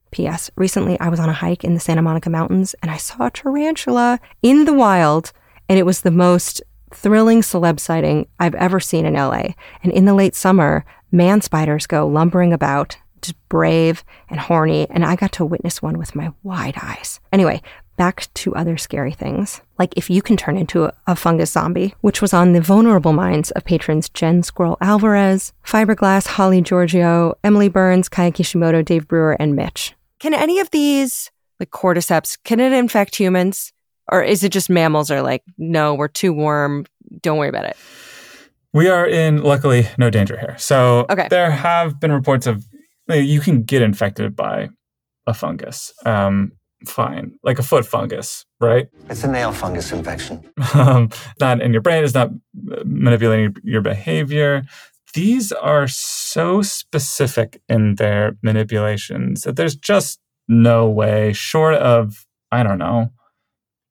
[0.10, 0.50] P.S.
[0.56, 3.30] Recently, I was on a hike in the Santa Monica Mountains and I saw a
[3.30, 5.32] tarantula in the wild,
[5.68, 6.60] and it was the most
[6.92, 9.50] thrilling celeb sighting I've ever seen in LA.
[9.84, 15.04] And in the late summer, man spiders go lumbering about, just brave and horny, and
[15.04, 17.20] I got to witness one with my wide eyes.
[17.32, 17.62] Anyway,
[18.00, 19.60] back to other scary things.
[19.78, 23.12] Like if you can turn into a, a fungus zombie, which was on the vulnerable
[23.12, 29.36] minds of patrons Jen Squirrel Alvarez, Fiberglass, Holly Giorgio, Emily Burns, Kaya Kishimoto, Dave Brewer,
[29.38, 29.94] and Mitch.
[30.18, 31.30] Can any of these,
[31.60, 33.70] like cordyceps, can it infect humans?
[34.10, 36.86] Or is it just mammals are like, no, we're too warm.
[37.20, 37.76] Don't worry about it.
[38.72, 40.56] We are in, luckily, no danger here.
[40.58, 41.28] So Okay.
[41.28, 42.64] there have been reports of
[43.08, 44.70] you can get infected by
[45.26, 45.92] a fungus.
[46.06, 46.52] Um,
[46.86, 48.88] fine, like a foot fungus, right?
[49.08, 50.44] It's a nail fungus infection.
[50.74, 51.10] um,
[51.40, 52.04] not in your brain.
[52.04, 52.30] It's not
[52.84, 54.62] manipulating your behavior.
[55.14, 62.62] These are so specific in their manipulations that there's just no way, short of I
[62.62, 63.10] don't know,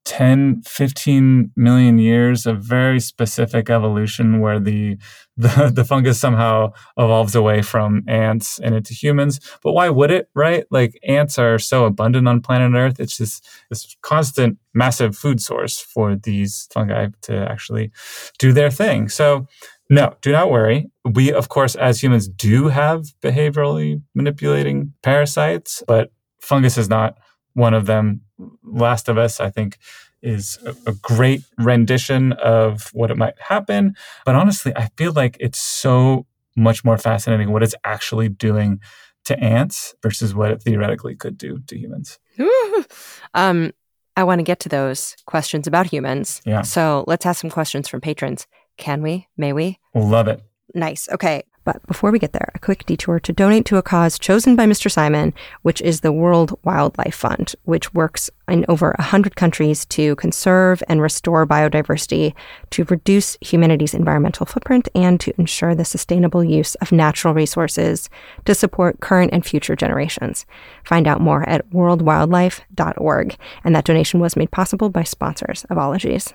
[0.04, 4.96] 10, 15 million years of very specific evolution where the,
[5.36, 9.40] the, the fungus somehow evolves away from ants and into humans.
[9.62, 10.64] But why would it, right?
[10.70, 13.00] Like ants are so abundant on planet Earth.
[13.00, 17.90] It's just this constant massive food source for these fungi to actually
[18.38, 19.08] do their thing.
[19.08, 19.46] So
[19.90, 20.88] no, do not worry.
[21.04, 27.18] We, of course, as humans do have behaviorally manipulating parasites, but fungus is not
[27.54, 28.20] one of them.
[28.62, 29.78] Last of Us, I think,
[30.22, 33.94] is a, a, great rendition of what it might happen.
[34.26, 36.26] But honestly, I feel like it's so
[36.56, 38.80] much more fascinating what it's actually doing
[39.24, 42.18] to ants versus what it theoretically could do to humans.
[43.34, 43.72] um,
[44.16, 46.42] I want to get to those questions about humans.
[46.44, 46.62] Yeah.
[46.62, 48.46] So let's ask some questions from patrons.
[48.76, 49.28] Can we?
[49.36, 49.78] May we?
[49.94, 50.42] Love it.
[50.74, 51.08] Nice.
[51.10, 51.44] Okay.
[51.72, 54.66] But before we get there, a quick detour to donate to a cause chosen by
[54.66, 54.90] Mr.
[54.90, 60.82] Simon, which is the World Wildlife Fund, which works in over 100 countries to conserve
[60.88, 62.34] and restore biodiversity,
[62.70, 68.10] to reduce humanity's environmental footprint, and to ensure the sustainable use of natural resources
[68.46, 70.46] to support current and future generations.
[70.82, 73.36] Find out more at worldwildlife.org.
[73.62, 76.34] And that donation was made possible by sponsors of Ologies.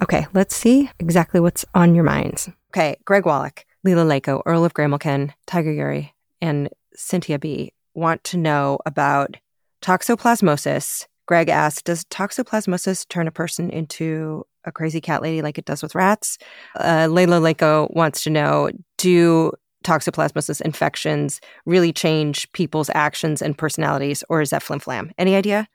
[0.00, 2.48] Okay, let's see exactly what's on your minds.
[2.70, 8.38] Okay, Greg Wallach, Leila Lako, Earl of Gramilcan, Tiger Yuri, and Cynthia B want to
[8.38, 9.36] know about
[9.82, 11.06] toxoplasmosis.
[11.26, 15.82] Greg asked, does toxoplasmosis turn a person into a crazy cat lady like it does
[15.82, 16.38] with rats?
[16.76, 19.52] Uh, Leila Lako wants to know, do
[19.84, 25.12] toxoplasmosis infections really change people's actions and personalities, or is that flim flam?
[25.18, 25.68] Any idea?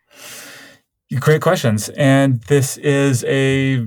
[1.19, 1.89] Great questions.
[1.89, 3.85] And this is a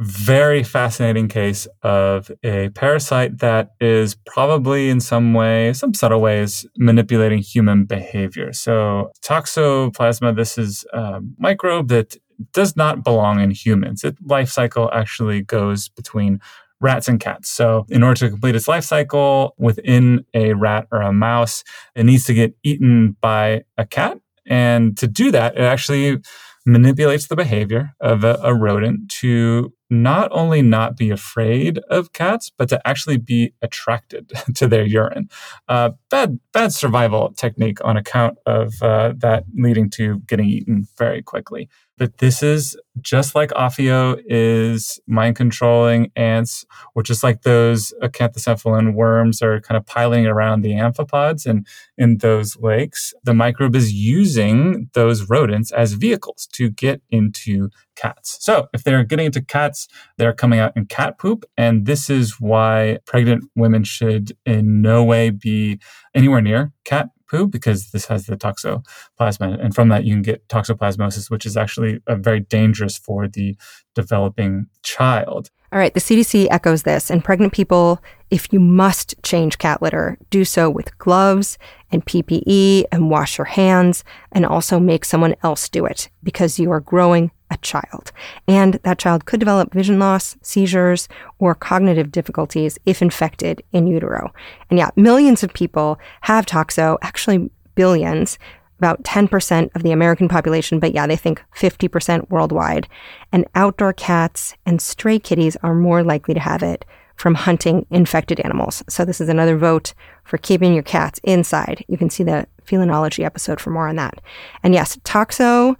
[0.00, 6.64] very fascinating case of a parasite that is probably in some way, some subtle ways,
[6.76, 8.52] manipulating human behavior.
[8.52, 12.16] So, toxoplasma, this is a microbe that
[12.52, 14.04] does not belong in humans.
[14.04, 16.40] Its life cycle actually goes between
[16.80, 17.48] rats and cats.
[17.48, 21.64] So, in order to complete its life cycle within a rat or a mouse,
[21.96, 24.20] it needs to get eaten by a cat.
[24.46, 26.18] And to do that, it actually
[26.64, 32.50] manipulates the behavior of a, a, rodent to not only not be afraid of cats,
[32.56, 35.28] but to actually be attracted to their urine.
[35.68, 41.22] Uh, bad, bad survival technique on account of uh, that leading to getting eaten very
[41.22, 41.68] quickly.
[41.98, 46.64] But this is just like Ophio is mind controlling ants,
[46.94, 51.66] or just like those acanthocephalan worms are kind of piling around the amphipods and
[51.96, 53.12] in those lakes.
[53.24, 57.68] The microbe is using those rodents as vehicles to get into
[57.98, 58.38] cats.
[58.40, 61.44] So if they're getting into cats, they're coming out in cat poop.
[61.56, 65.80] And this is why pregnant women should in no way be
[66.14, 69.62] anywhere near cat poo because this has the toxoplasma.
[69.62, 73.56] And from that, you can get toxoplasmosis, which is actually very dangerous for the
[73.94, 75.50] developing child.
[75.70, 77.10] All right, the CDC echoes this.
[77.10, 81.58] And pregnant people, if you must change cat litter, do so with gloves
[81.90, 86.70] and PPE and wash your hands and also make someone else do it because you
[86.70, 88.12] are growing a child.
[88.46, 94.32] And that child could develop vision loss, seizures, or cognitive difficulties if infected in utero.
[94.70, 98.38] And yeah, millions of people have toxo, actually billions,
[98.78, 102.88] about 10% of the American population, but yeah, they think 50% worldwide.
[103.32, 106.84] And outdoor cats and stray kitties are more likely to have it
[107.16, 108.84] from hunting infected animals.
[108.88, 109.92] So this is another vote
[110.22, 111.84] for keeping your cats inside.
[111.88, 114.20] You can see the felinology episode for more on that.
[114.62, 115.76] And yes, toxo,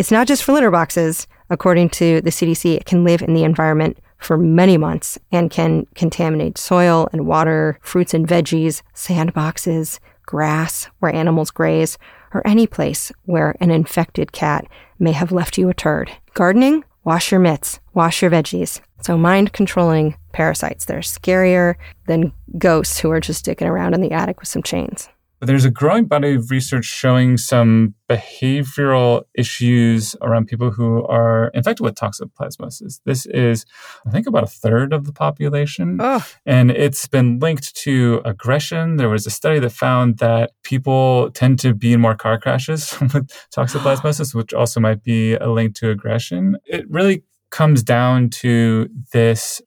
[0.00, 1.26] it's not just for litter boxes.
[1.50, 5.86] According to the CDC, it can live in the environment for many months and can
[5.94, 11.98] contaminate soil and water, fruits and veggies, sandboxes, grass where animals graze,
[12.32, 14.66] or any place where an infected cat
[14.98, 16.10] may have left you a turd.
[16.32, 18.80] Gardening, wash your mitts, wash your veggies.
[19.02, 21.74] So, mind controlling parasites, they're scarier
[22.06, 25.10] than ghosts who are just sticking around in the attic with some chains.
[25.40, 31.50] But there's a growing body of research showing some behavioral issues around people who are
[31.54, 33.00] infected with toxoplasmosis.
[33.06, 33.64] This is,
[34.06, 35.98] I think, about a third of the population.
[35.98, 36.22] Ugh.
[36.44, 38.96] And it's been linked to aggression.
[38.96, 42.94] There was a study that found that people tend to be in more car crashes
[43.00, 46.58] with toxoplasmosis, which also might be a link to aggression.
[46.66, 49.62] It really comes down to this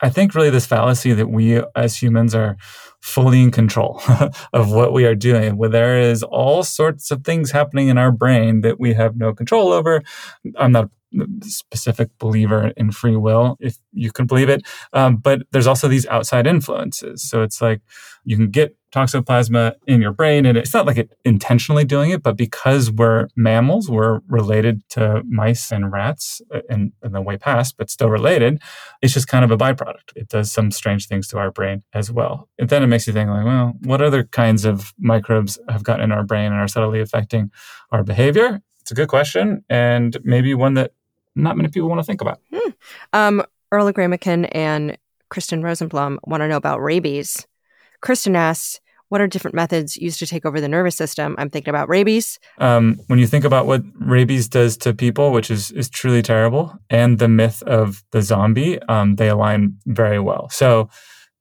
[0.00, 2.56] I think really this fallacy that we as humans are
[3.00, 4.00] fully in control
[4.52, 8.12] of what we are doing, where there is all sorts of things happening in our
[8.12, 10.02] brain that we have no control over.
[10.56, 10.90] I'm not
[11.42, 14.62] specific believer in free will, if you can believe it.
[14.92, 17.28] Um, but there's also these outside influences.
[17.28, 17.80] So it's like
[18.24, 20.46] you can get toxoplasma in your brain.
[20.46, 25.22] And it's not like it intentionally doing it, but because we're mammals, we're related to
[25.28, 26.40] mice and rats
[26.70, 28.60] in, in the way past, but still related.
[29.02, 30.16] It's just kind of a byproduct.
[30.16, 32.48] It does some strange things to our brain as well.
[32.58, 36.04] And then it makes you think like, well, what other kinds of microbes have gotten
[36.04, 37.50] in our brain and are subtly affecting
[37.92, 38.62] our behavior?
[38.80, 40.92] It's a good question and maybe one that
[41.34, 42.40] not many people want to think about.
[42.52, 42.70] Hmm.
[43.12, 44.96] Um, Erla Gramican and
[45.28, 47.46] Kristen Rosenblum want to know about rabies.
[48.00, 51.34] Kristen asks, what are different methods used to take over the nervous system?
[51.38, 52.38] I'm thinking about rabies.
[52.58, 56.74] Um, when you think about what rabies does to people, which is, is truly terrible,
[56.90, 60.48] and the myth of the zombie, um, they align very well.
[60.50, 60.90] So,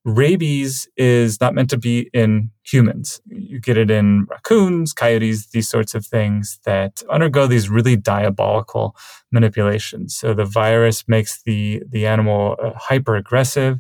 [0.08, 3.22] rabies is not meant to be in humans.
[3.26, 8.96] You get it in raccoons, coyotes, these sorts of things that undergo these really diabolical
[9.34, 10.16] manipulations.
[10.16, 13.80] So the virus makes the the animal uh, hyper aggressive.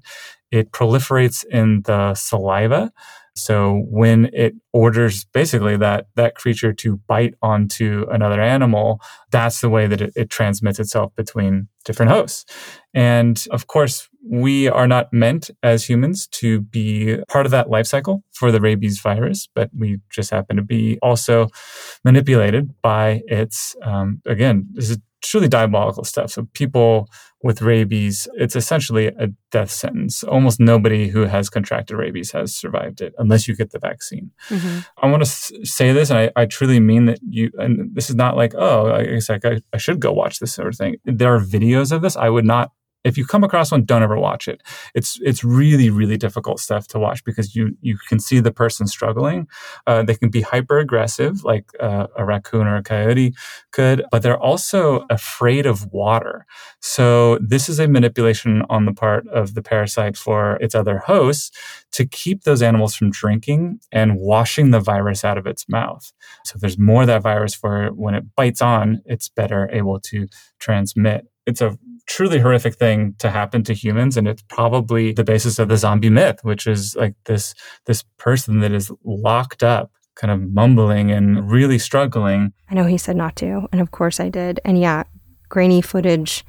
[0.51, 2.91] It proliferates in the saliva.
[3.38, 8.99] So when it orders basically that that creature to bite onto another animal,
[9.32, 12.45] that's the way that it, it, transmits itself between different hosts.
[12.93, 17.88] And of course, we are not meant as humans to be part of that life
[17.88, 21.49] cycle for the rabies virus, but we just happen to be also
[22.03, 23.75] manipulated by its.
[23.84, 26.32] Um, again, this is truly diabolical stuff.
[26.32, 27.09] So people
[27.43, 30.23] with rabies, it's essentially a death sentence.
[30.23, 34.32] Almost nobody who has contracted rabies has survived it unless you get the vaccine.
[34.49, 34.80] Mm-hmm.
[35.01, 38.09] I want to s- say this, and I, I, truly mean that you, and this
[38.09, 39.39] is not like, oh, I, guess I,
[39.73, 40.97] I should go watch this sort of thing.
[41.05, 42.15] There are videos of this.
[42.15, 42.71] I would not
[43.03, 44.61] if you come across one, don't ever watch it.
[44.93, 48.87] It's it's really really difficult stuff to watch because you you can see the person
[48.87, 49.47] struggling.
[49.85, 53.33] Uh, they can be hyper aggressive, like uh, a raccoon or a coyote
[53.71, 56.45] could, but they're also afraid of water.
[56.81, 61.51] So this is a manipulation on the part of the parasite for its other hosts
[61.93, 66.11] to keep those animals from drinking and washing the virus out of its mouth.
[66.45, 70.27] So there's more of that virus for when it bites on, it's better able to
[70.59, 71.27] transmit.
[71.45, 71.77] It's a
[72.07, 76.09] truly horrific thing to happen to humans and it's probably the basis of the zombie
[76.09, 77.53] myth which is like this
[77.85, 82.51] this person that is locked up kind of mumbling and really struggling.
[82.71, 84.59] I know he said not to and of course i did.
[84.65, 85.03] And yeah
[85.49, 86.45] grainy footage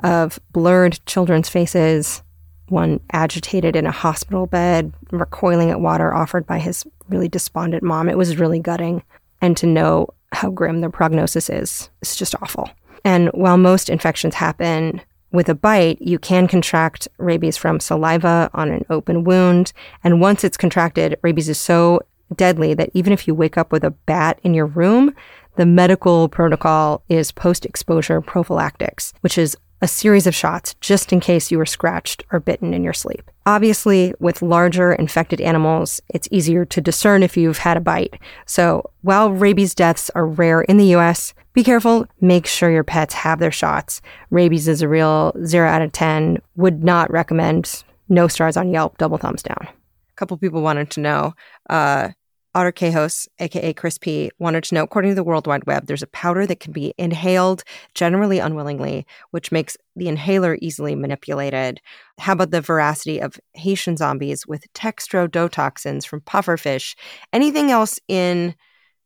[0.00, 2.22] of blurred children's faces
[2.68, 8.08] one agitated in a hospital bed recoiling at water offered by his really despondent mom.
[8.08, 9.02] It was really gutting.
[9.40, 12.68] And to know how grim their prognosis is it's just awful
[13.04, 18.70] and while most infections happen with a bite, you can contract rabies from saliva on
[18.70, 19.72] an open wound.
[20.02, 22.00] And once it's contracted, rabies is so
[22.34, 25.14] deadly that even if you wake up with a bat in your room,
[25.56, 31.20] the medical protocol is post exposure prophylactics, which is a series of shots just in
[31.20, 33.30] case you were scratched or bitten in your sleep.
[33.46, 38.18] Obviously, with larger infected animals, it's easier to discern if you've had a bite.
[38.44, 42.06] So, while rabies deaths are rare in the US, be careful.
[42.20, 44.00] Make sure your pets have their shots.
[44.30, 46.38] Rabies is a real 0 out of 10.
[46.54, 47.82] Would not recommend.
[48.08, 48.96] No stars on Yelp.
[48.96, 49.66] Double thumbs down.
[49.66, 51.34] A couple people wanted to know
[51.68, 52.10] uh,
[52.54, 56.04] Otter Kehos, aka Chris P, wanted to know according to the World Wide Web, there's
[56.04, 61.80] a powder that can be inhaled, generally unwillingly, which makes the inhaler easily manipulated.
[62.20, 66.94] How about the veracity of Haitian zombies with tetrodotoxins from pufferfish?
[67.32, 68.54] Anything else in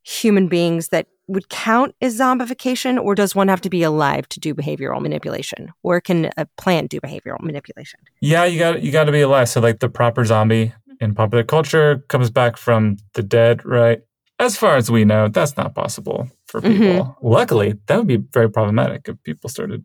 [0.03, 4.41] human beings that would count as zombification, or does one have to be alive to
[4.41, 5.73] do behavioral manipulation?
[5.83, 8.01] Or can a plant do behavioral manipulation?
[8.21, 9.49] Yeah, you got you got to be alive.
[9.49, 14.01] So like the proper zombie in popular culture comes back from the dead, right?
[14.39, 16.73] As far as we know, that's not possible for mm-hmm.
[16.73, 17.05] people.
[17.05, 17.27] Mm-hmm.
[17.27, 19.85] Luckily, that would be very problematic if people started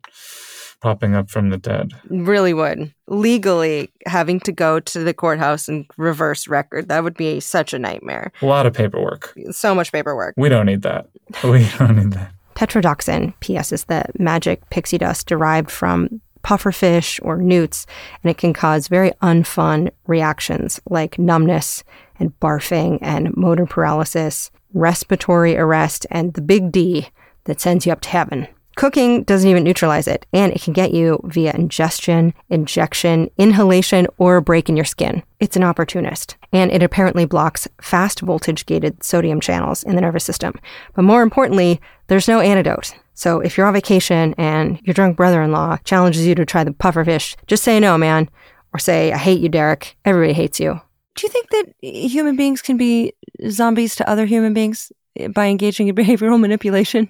[0.81, 1.91] popping up from the dead.
[2.09, 2.93] Really would.
[3.07, 7.79] Legally, having to go to the courthouse and reverse record, that would be such a
[7.79, 8.31] nightmare.
[8.41, 9.33] A lot of paperwork.
[9.51, 10.35] So much paperwork.
[10.37, 11.07] We don't need that.
[11.43, 12.31] We don't need that.
[12.55, 17.85] Tetrodotoxin, P.S., is the magic pixie dust derived from pufferfish or newts,
[18.23, 21.83] and it can cause very unfun reactions like numbness
[22.19, 27.09] and barfing and motor paralysis, respiratory arrest, and the big D
[27.43, 28.47] that sends you up to heaven.
[28.77, 34.37] Cooking doesn't even neutralize it, and it can get you via ingestion, injection, inhalation, or
[34.37, 35.23] a break in your skin.
[35.39, 40.23] It's an opportunist, and it apparently blocks fast voltage gated sodium channels in the nervous
[40.23, 40.53] system.
[40.93, 42.93] But more importantly, there's no antidote.
[43.15, 46.63] So if you're on vacation and your drunk brother in law challenges you to try
[46.63, 48.29] the pufferfish, just say no, man,
[48.73, 49.97] or say, I hate you, Derek.
[50.05, 50.79] Everybody hates you.
[51.15, 53.13] Do you think that human beings can be
[53.49, 54.91] zombies to other human beings
[55.33, 57.09] by engaging in behavioral manipulation?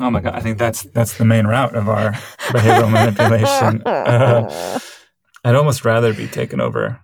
[0.00, 2.12] Oh my god, I think that's that's the main route of our
[2.48, 3.82] behavioral manipulation.
[3.82, 4.78] Uh,
[5.44, 7.00] I'd almost rather be taken over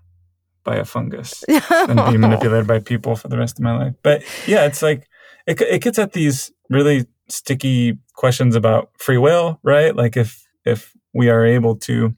[0.64, 3.95] by a fungus than be manipulated by people for the rest of my life.
[4.03, 5.09] But yeah, it's like
[5.47, 9.95] it it gets at these really sticky questions about free will, right?
[9.95, 12.14] Like if if we are able to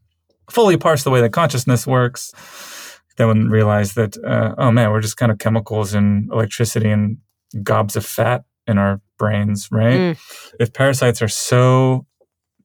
[0.51, 2.33] fully parse the way that consciousness works,
[3.17, 7.19] then we realize that uh, oh man, we're just kind of chemicals and electricity and
[7.63, 10.17] gobs of fat in our brains, right?
[10.17, 10.53] Mm.
[10.61, 12.07] If parasites are so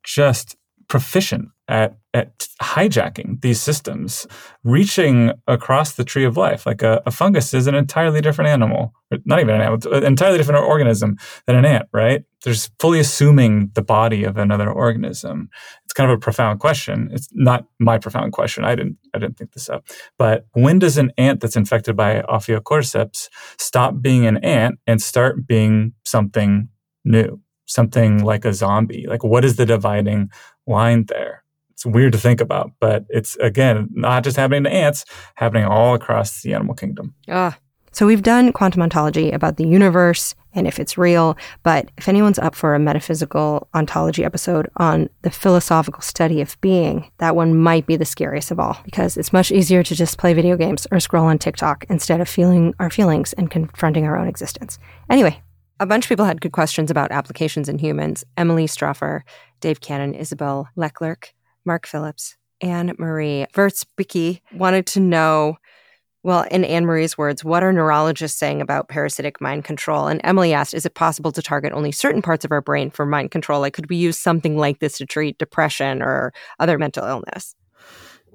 [0.04, 0.56] just
[0.88, 4.26] proficient at at hijacking these systems,
[4.64, 6.66] reaching across the tree of life.
[6.66, 8.92] Like a, a, fungus is an entirely different animal,
[9.26, 12.24] not even an animal, an entirely different organism than an ant, right?
[12.44, 15.50] There's fully assuming the body of another organism.
[15.86, 17.10] It's kind of a profound question.
[17.12, 18.64] It's not my profound question.
[18.64, 19.86] I didn't, I didn't think this up.
[20.18, 25.46] But when does an ant that's infected by Ophiocordyceps stop being an ant and start
[25.46, 26.70] being something
[27.06, 27.42] new?
[27.68, 29.06] Something like a zombie?
[29.08, 30.32] Like, what is the dividing
[30.66, 31.44] line there?
[31.78, 35.06] It's weird to think about, but it's again not just happening to ants,
[35.36, 37.14] happening all across the animal kingdom.
[37.30, 37.56] Ah.
[37.92, 42.40] So we've done quantum ontology about the universe and if it's real, but if anyone's
[42.40, 47.86] up for a metaphysical ontology episode on the philosophical study of being, that one might
[47.86, 51.00] be the scariest of all because it's much easier to just play video games or
[51.00, 54.80] scroll on TikTok instead of feeling our feelings and confronting our own existence.
[55.12, 55.42] Anyway,
[55.80, 58.24] a bunch of people had good questions about applications in humans.
[58.36, 59.22] Emily Stroffer,
[59.60, 61.34] Dave Cannon, Isabel Leclerc,
[61.68, 65.58] Mark Phillips, Anne Marie Vertsbricky wanted to know,
[66.24, 70.08] well, in Anne Marie's words, what are neurologists saying about parasitic mind control?
[70.08, 73.06] And Emily asked, is it possible to target only certain parts of our brain for
[73.06, 73.60] mind control?
[73.60, 77.54] Like, could we use something like this to treat depression or other mental illness?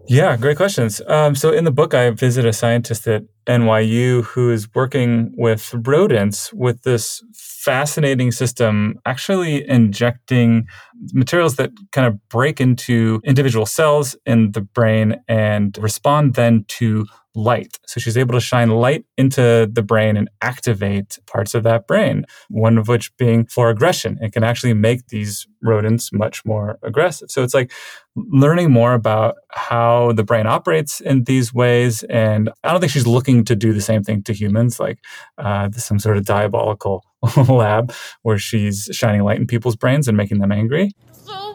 [0.08, 1.00] Yeah, great questions.
[1.06, 5.72] Um, so in the book, I visit a scientist at NYU who is working with
[5.86, 10.66] rodents with this fascinating system, actually injecting
[11.12, 17.06] materials that kind of break into individual cells in the brain and respond then to
[17.34, 17.78] light.
[17.86, 22.24] So she's able to shine light into the brain and activate parts of that brain,
[22.48, 24.18] one of which being for aggression.
[24.20, 27.30] It can actually make these rodents much more aggressive.
[27.30, 27.72] So it's like
[28.14, 32.02] learning more about how the brain operates in these ways.
[32.04, 34.98] And I don't think she's looking to do the same thing to humans, like
[35.38, 37.04] uh, some sort of diabolical
[37.48, 40.90] lab where she's shining light in people's brains and making them angry.
[41.12, 41.52] So.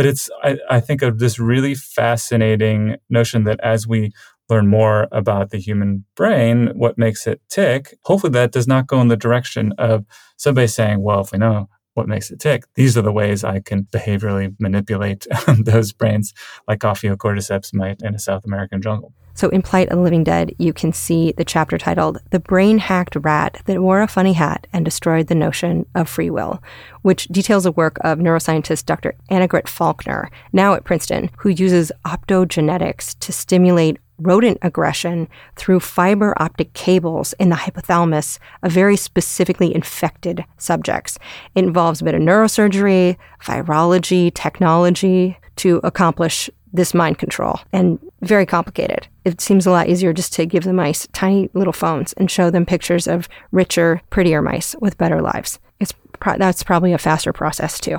[0.00, 4.12] But it's, I, I think, of this really fascinating notion that as we
[4.50, 9.00] learn more about the human brain, what makes it tick, hopefully that does not go
[9.00, 10.04] in the direction of
[10.36, 13.60] somebody saying, well, if we know what makes it tick, these are the ways I
[13.60, 15.26] can behaviorally manipulate
[15.58, 16.32] those brains
[16.68, 19.12] like Ophiocordyceps might in a South American jungle.
[19.34, 22.78] So in Plight of the Living Dead, you can see the chapter titled The Brain
[22.78, 26.62] Hacked Rat That Wore a Funny Hat and Destroyed the Notion of Free Will,
[27.02, 29.14] which details the work of neuroscientist Dr.
[29.30, 36.72] Annegret Falkner, now at Princeton, who uses optogenetics to stimulate rodent aggression through fiber optic
[36.72, 41.18] cables in the hypothalamus of very specifically infected subjects.
[41.54, 48.46] It involves a bit of neurosurgery, virology, technology to accomplish this mind control and very
[48.46, 49.08] complicated.
[49.24, 52.50] It seems a lot easier just to give the mice tiny little phones and show
[52.50, 55.58] them pictures of richer, prettier mice with better lives.
[55.80, 57.98] It's pro- that's probably a faster process too.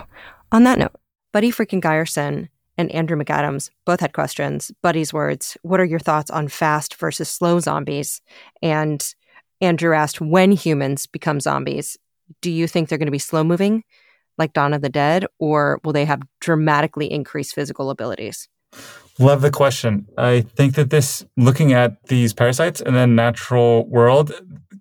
[0.51, 0.93] On that note,
[1.33, 4.71] Buddy freaking Geyerson and Andrew McAdams both had questions.
[4.81, 8.21] Buddy's words, what are your thoughts on fast versus slow zombies?
[8.61, 9.13] And
[9.59, 11.97] Andrew asked, when humans become zombies,
[12.41, 13.83] do you think they're going to be slow moving
[14.37, 18.47] like Dawn of the Dead, or will they have dramatically increased physical abilities?
[19.19, 20.07] Love the question.
[20.17, 24.31] I think that this, looking at these parasites in the natural world,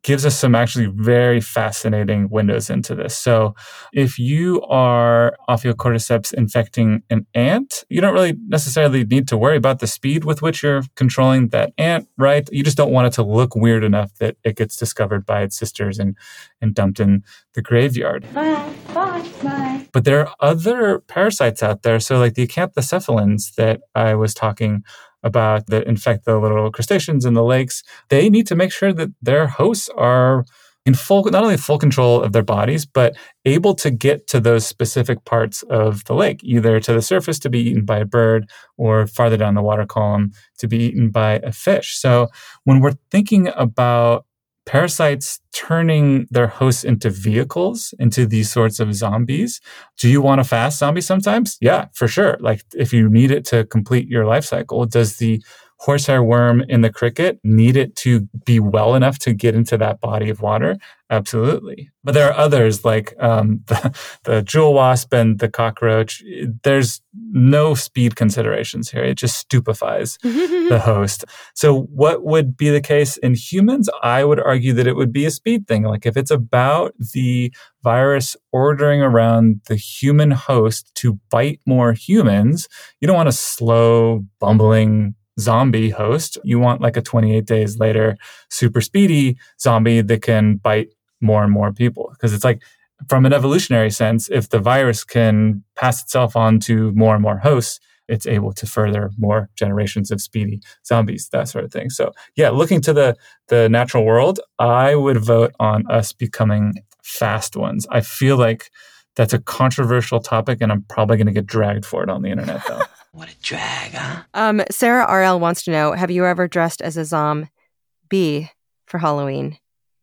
[0.03, 3.17] gives us some actually very fascinating windows into this.
[3.17, 3.55] So,
[3.93, 9.81] if you are Ophiocordyceps infecting an ant, you don't really necessarily need to worry about
[9.81, 12.49] the speed with which you're controlling that ant, right?
[12.53, 15.57] You just don't want it to look weird enough that it gets discovered by its
[15.57, 16.17] sisters and,
[16.61, 17.23] and dumped in
[17.55, 18.27] the graveyard.
[18.33, 19.87] Bye, bye, bye.
[19.93, 22.01] But there are other parasites out there.
[22.01, 24.83] So, like the acanthocephalans that I was talking
[25.23, 29.11] about that infect the little crustaceans in the lakes, they need to make sure that
[29.21, 30.45] their hosts are
[30.87, 34.67] in full, not only full control of their bodies, but able to get to those
[34.67, 38.49] specific parts of the lake, either to the surface to be eaten by a bird
[38.79, 41.97] or farther down the water column to be eaten by a fish.
[41.97, 42.29] So
[42.65, 44.25] when we're thinking about
[44.65, 49.61] parasites turning their hosts into vehicles, into these sorts of zombies.
[49.99, 51.59] Do you want a fast zombie sometimes?
[51.61, 52.39] Yeah, for sure.
[52.41, 55.43] Like if you need it to complete your life cycle, does the
[55.81, 59.99] horsehair worm in the cricket need it to be well enough to get into that
[59.99, 60.77] body of water?
[61.09, 61.91] Absolutely.
[62.05, 66.23] But there are others like um, the, the jewel wasp and the cockroach.
[66.63, 69.03] There's no speed considerations here.
[69.03, 71.25] It just stupefies the host.
[71.55, 73.89] So, what would be the case in humans?
[74.03, 75.85] I would argue that it would be a speed thing.
[75.85, 77.53] Like if it's about the
[77.83, 82.69] virus ordering around the human host to bite more humans,
[83.01, 86.39] you don't want a slow, bumbling zombie host.
[86.45, 88.17] You want like a 28 days later
[88.49, 90.89] super speedy zombie that can bite
[91.21, 92.11] more and more people.
[92.13, 92.63] Because it's like,
[93.09, 97.39] from an evolutionary sense, if the virus can pass itself on to more and more
[97.39, 101.91] hosts, it's able to further more generations of speedy zombies, that sort of thing.
[101.91, 103.17] So, yeah, looking to the
[103.49, 107.87] the natural world, I would vote on us becoming fast ones.
[107.91, 108.71] I feel like
[109.17, 112.31] that's a controversial topic, and I'm probably going to get dragged for it on the
[112.31, 112.83] internet, though.
[113.13, 114.23] what a drag, huh?
[114.35, 118.51] Um, Sarah RL wants to know: Have you ever dressed as a zombie
[118.87, 119.59] for Halloween?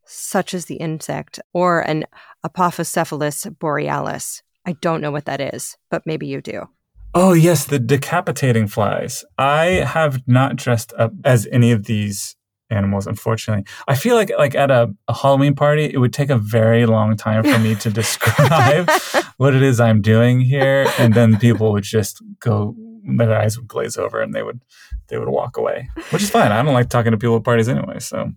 [0.07, 2.05] such as the insect, or an
[2.45, 4.41] Apocephalus borealis.
[4.65, 6.69] I don't know what that is, but maybe you do.
[7.13, 9.23] Oh, yes, the decapitating flies.
[9.37, 12.35] I have not dressed up as any of these
[12.69, 13.65] animals, unfortunately.
[13.87, 17.15] I feel like like at a, a Halloween party, it would take a very long
[17.15, 18.89] time for me to describe
[19.37, 20.85] what it is I'm doing here.
[20.99, 22.75] And then people would just go
[23.07, 24.59] their eyes would glaze over and they would
[25.07, 25.89] they would walk away.
[26.09, 26.51] Which is fine.
[26.51, 28.33] I don't like talking to people at parties anyway, so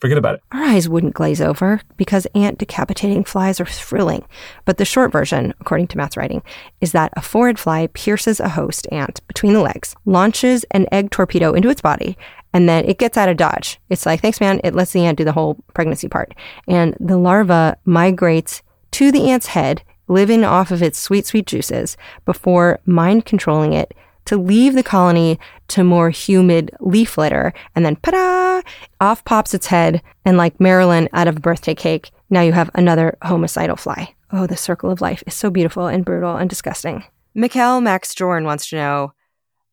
[0.00, 0.42] Forget about it.
[0.52, 4.24] Our eyes wouldn't glaze over because ant decapitating flies are thrilling.
[4.64, 6.42] But the short version, according to Matt's writing,
[6.80, 11.10] is that a phorid fly pierces a host ant between the legs, launches an egg
[11.10, 12.16] torpedo into its body,
[12.54, 13.78] and then it gets out of dodge.
[13.90, 14.60] It's like, thanks, man.
[14.64, 16.34] It lets the ant do the whole pregnancy part.
[16.66, 18.62] And the larva migrates
[18.92, 23.94] to the ant's head, living off of its sweet, sweet juices before mind controlling it
[24.24, 27.54] to leave the colony to more humid leaf litter.
[27.74, 28.62] And then, pa
[29.00, 30.02] off pops its head.
[30.24, 34.14] And like Marilyn out of a birthday cake, now you have another homicidal fly.
[34.30, 37.04] Oh, the circle of life is so beautiful and brutal and disgusting.
[37.34, 39.12] Mikkel Max Jorn wants to know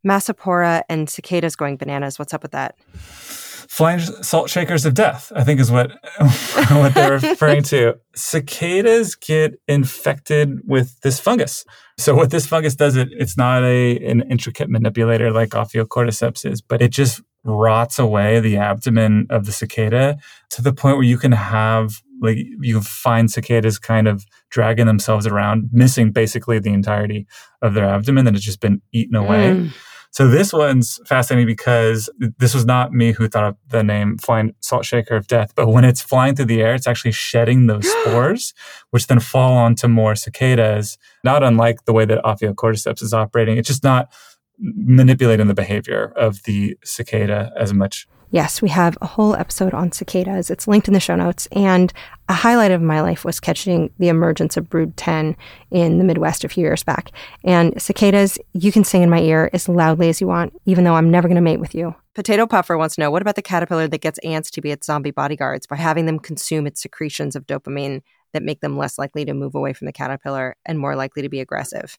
[0.06, 2.18] Massospora and cicadas going bananas.
[2.18, 2.76] What's up with that?
[3.76, 5.92] Flying salt shakers of death, I think is what
[6.70, 7.96] what they're referring to.
[8.16, 11.66] Cicadas get infected with this fungus.
[11.98, 16.62] So what this fungus does, it it's not a an intricate manipulator like Ophiocordyceps is,
[16.62, 20.18] but it just rots away the abdomen of the cicada
[20.52, 25.28] to the point where you can have like you find cicadas kind of dragging themselves
[25.28, 27.28] around, missing basically the entirety
[27.62, 29.52] of their abdomen that has just been eaten away.
[29.52, 29.74] Mm.
[30.16, 34.56] So this one's fascinating because this was not me who thought of the name flying
[34.62, 37.86] salt shaker of death, but when it's flying through the air, it's actually shedding those
[38.02, 38.54] spores,
[38.92, 43.58] which then fall onto more cicadas, not unlike the way that Ophiocordyceps is operating.
[43.58, 44.08] It's just not
[44.58, 49.92] manipulating the behavior of the cicada as much Yes, we have a whole episode on
[49.92, 50.50] cicadas.
[50.50, 51.48] It's linked in the show notes.
[51.52, 51.94] And
[52.28, 55.38] a highlight of my life was catching the emergence of Brood 10
[55.72, 57.12] in the Midwest a few years back.
[57.44, 60.96] And cicadas, you can sing in my ear as loudly as you want, even though
[60.96, 61.96] I'm never going to mate with you.
[62.16, 64.88] Potato Puffer wants to know what about the caterpillar that gets ants to be its
[64.88, 68.02] zombie bodyguards by having them consume its secretions of dopamine
[68.34, 71.30] that make them less likely to move away from the caterpillar and more likely to
[71.30, 71.98] be aggressive?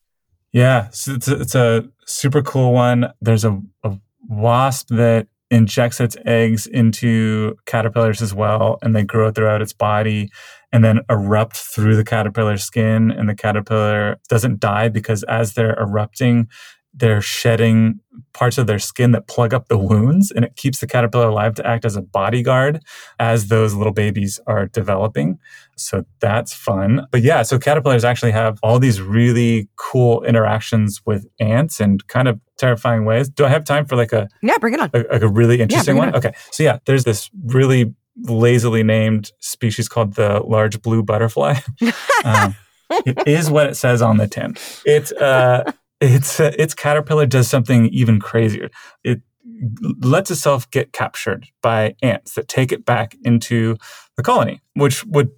[0.52, 3.12] Yeah, so it's a, it's a super cool one.
[3.20, 3.98] There's a, a
[4.28, 10.30] wasp that injects its eggs into caterpillars as well, and they grow throughout its body
[10.72, 13.10] and then erupt through the caterpillar skin.
[13.10, 16.48] And the caterpillar doesn't die because as they're erupting,
[16.96, 18.00] they're shedding
[18.32, 21.54] parts of their skin that plug up the wounds and it keeps the caterpillar alive
[21.54, 22.82] to act as a bodyguard
[23.18, 25.38] as those little babies are developing.
[25.76, 27.06] So that's fun.
[27.10, 32.28] But yeah, so caterpillars actually have all these really cool interactions with ants and kind
[32.28, 33.28] of terrifying ways.
[33.28, 34.90] Do I have time for like a Yeah, bring it on.
[34.94, 36.08] A, like a really interesting yeah, one?
[36.10, 36.16] On.
[36.16, 36.32] Okay.
[36.50, 41.56] So yeah, there's this really lazily named species called the large blue butterfly.
[42.24, 42.56] um,
[42.90, 44.56] it is what it says on the tin.
[44.84, 45.70] It's uh
[46.00, 48.70] its uh, its caterpillar does something even crazier.
[49.04, 49.22] It
[50.00, 53.76] lets itself get captured by ants that take it back into
[54.16, 55.30] the colony, which would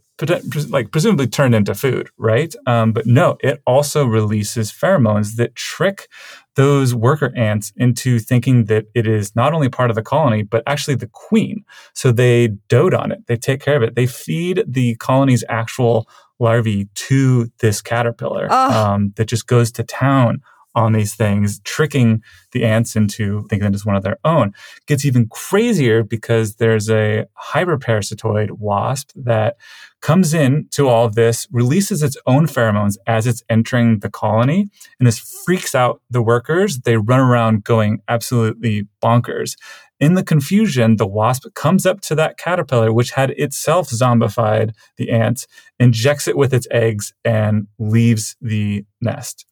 [0.69, 2.53] like presumably turned into food, right?
[2.67, 6.09] Um, but no, it also releases pheromones that trick
[6.57, 10.65] those worker ants into thinking that it is not only part of the colony, but
[10.67, 11.65] actually the queen.
[11.95, 13.27] So they dote on it.
[13.29, 13.95] They take care of it.
[13.95, 20.41] They feed the colony's actual larvae to this caterpillar um, that just goes to town
[20.75, 24.53] on these things, tricking the ants into thinking that it's one of their own.
[24.87, 29.57] Gets even crazier because there's a hyperparasitoid wasp that
[30.01, 34.69] comes in to all of this, releases its own pheromones as it's entering the colony,
[35.01, 36.81] and this freaks out the workers.
[36.81, 39.57] They run around going absolutely bonkers.
[40.01, 45.11] In the confusion, the wasp comes up to that caterpillar, which had itself zombified the
[45.11, 45.47] ant,
[45.81, 49.45] injects it with its eggs, and leaves the nest.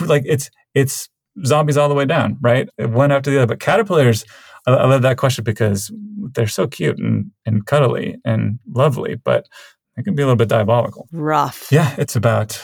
[0.00, 1.08] Like it's it's
[1.44, 2.68] zombies all the way down, right?
[2.78, 3.46] One after the other.
[3.46, 4.24] But caterpillars,
[4.66, 5.92] I, I love that question because
[6.34, 9.48] they're so cute and, and cuddly and lovely, but
[9.96, 11.08] they can be a little bit diabolical.
[11.12, 11.70] Rough.
[11.70, 12.60] Yeah, it's about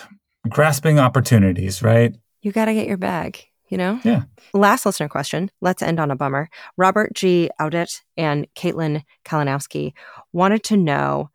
[0.49, 2.17] grasping opportunities, right?
[2.43, 4.01] You got to get your bag, you know?
[4.05, 4.25] Yeah.
[4.53, 5.51] Last listener question.
[5.61, 6.51] Let's end on a bummer.
[6.77, 7.49] Robert G.
[7.61, 9.93] Audit and Caitlin Kalinowski
[10.33, 11.31] wanted to know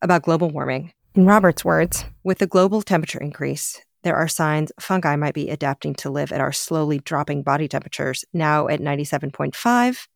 [0.00, 0.92] about global warming.
[1.14, 5.94] In Robert's words, with the global temperature increase, there are signs fungi might be adapting
[5.96, 10.08] to live at our slowly dropping body temperatures, now at 97.5,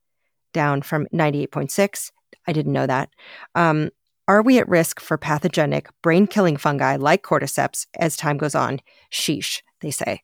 [0.53, 2.11] down from 98.6.
[2.49, 3.11] I didn't know that.
[3.55, 3.91] Um,
[4.27, 8.81] are we at risk for pathogenic brain killing fungi like cordyceps as time goes on?
[9.13, 10.23] Sheesh, they say.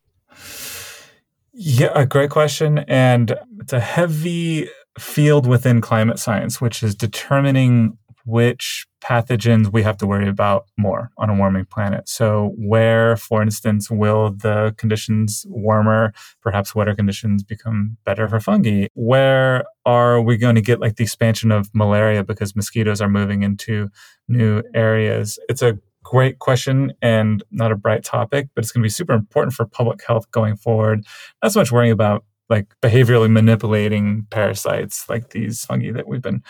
[1.53, 2.79] Yeah, a great question.
[2.89, 4.69] And it's a heavy
[4.99, 11.11] field within climate science, which is determining which pathogens we have to worry about more
[11.19, 12.09] on a warming planet.
[12.09, 18.87] So, where, for instance, will the conditions warmer, perhaps wetter conditions become better for fungi?
[18.95, 23.43] Where are we going to get like the expansion of malaria because mosquitoes are moving
[23.43, 23.89] into
[24.29, 25.41] new areas?
[25.49, 29.12] It's a great question and not a bright topic, but it's going to be super
[29.12, 31.05] important for public health going forward.
[31.43, 36.43] Not so much worrying about like behaviorally manipulating parasites like these fungi that we've been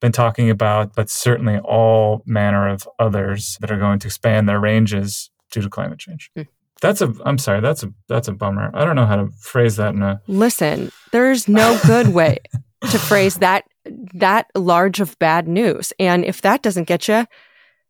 [0.00, 4.60] been talking about, but certainly all manner of others that are going to expand their
[4.60, 6.30] ranges due to climate change.
[6.36, 6.46] Mm.
[6.80, 8.70] That's a I'm sorry, that's a that's a bummer.
[8.72, 12.38] I don't know how to phrase that in a Listen, there's no good way
[12.90, 13.64] to phrase that
[14.14, 15.92] that large of bad news.
[15.98, 17.26] And if that doesn't get you,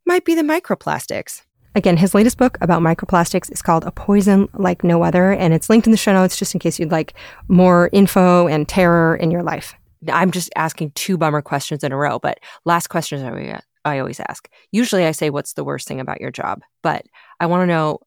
[0.09, 1.43] might be the microplastics.
[1.75, 5.69] Again, his latest book about microplastics is called A Poison Like No Other, and it's
[5.69, 7.13] linked in the show notes just in case you'd like
[7.47, 9.75] more info and terror in your life.
[10.11, 14.19] I'm just asking two bummer questions in a row, but last questions I, I always
[14.19, 14.49] ask.
[14.73, 16.63] Usually I say, What's the worst thing about your job?
[16.83, 17.05] But
[17.39, 17.99] I want to know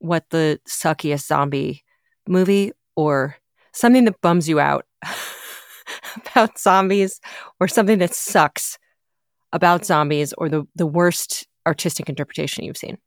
[0.00, 1.84] what the suckiest zombie
[2.26, 3.36] movie or
[3.72, 4.84] something that bums you out
[6.26, 7.20] about zombies
[7.60, 8.78] or something that sucks
[9.56, 12.98] about zombies or the, the worst artistic interpretation you've seen?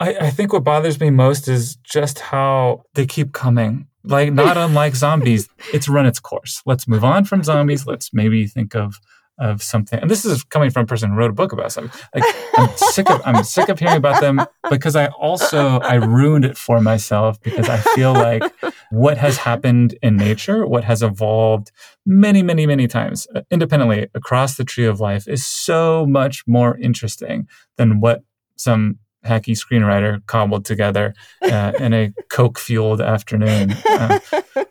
[0.00, 4.56] I, I think what bothers me most is just how they keep coming like not
[4.66, 6.62] unlike zombies, it's run its course.
[6.66, 7.86] Let's move on from zombies.
[7.86, 8.98] Let's maybe think of
[9.38, 9.98] of something.
[9.98, 12.00] And this is coming from a person who wrote a book about something.
[12.14, 12.24] Like
[12.56, 14.40] I'm sick of I'm sick of hearing about them
[14.70, 18.42] because I also I ruined it for myself because I feel like
[18.90, 21.72] what has happened in nature, what has evolved
[22.04, 26.76] many, many, many times uh, independently across the tree of life is so much more
[26.78, 28.22] interesting than what
[28.56, 33.72] some hacky screenwriter cobbled together uh, in a coke fueled afternoon.
[33.88, 34.18] Uh,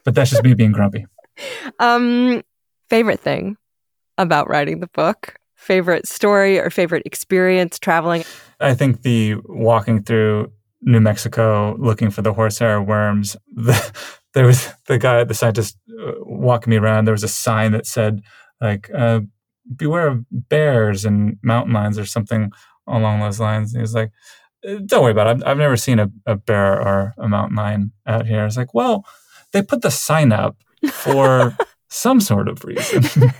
[0.04, 1.06] but that's just me being grumpy.
[1.80, 2.44] Um,
[2.90, 3.58] favorite thing
[4.18, 5.36] about writing the book?
[5.56, 8.24] Favorite story or favorite experience traveling?
[8.60, 10.52] I think the walking through
[10.82, 13.38] New Mexico looking for the horsehair worms.
[14.34, 17.04] The, there was the guy, the scientist, uh, walking me around.
[17.04, 18.22] There was a sign that said,
[18.62, 19.20] like, uh,
[19.76, 22.50] beware of bears and mountain lions or something
[22.88, 23.74] along those lines.
[23.74, 24.12] And he was like,
[24.86, 25.30] don't worry about it.
[25.32, 28.46] I've, I've never seen a, a, bear or a mountain lion out here.
[28.46, 29.06] It's like, well,
[29.52, 30.58] they put the sign up
[30.92, 31.58] for
[31.90, 33.04] some sort of reason.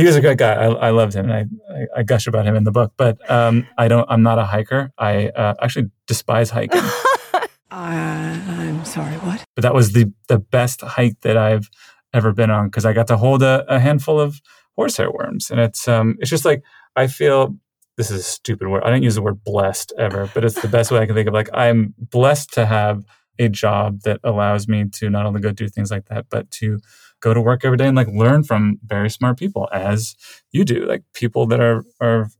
[0.00, 0.54] he was a great guy.
[0.54, 2.92] I, I loved him, and I, I, I, gush about him in the book.
[2.96, 4.06] But um, I don't.
[4.10, 4.92] I'm not a hiker.
[4.98, 6.80] I uh, actually despise hiking.
[7.34, 9.14] uh, I'm sorry.
[9.16, 9.44] What?
[9.54, 11.70] But that was the the best hike that I've
[12.12, 14.40] ever been on because I got to hold a, a handful of
[14.76, 16.62] horsehair worms, and it's um, it's just like
[16.96, 17.56] I feel
[17.96, 18.82] this is a stupid word.
[18.82, 21.28] I don't use the word blessed ever, but it's the best way I can think
[21.28, 21.34] of.
[21.34, 23.04] Like, I'm blessed to have
[23.38, 26.78] a job that allows me to not only go do things like that, but to
[27.20, 30.16] go to work every day and like learn from very smart people as
[30.52, 32.30] you do, like people that are, are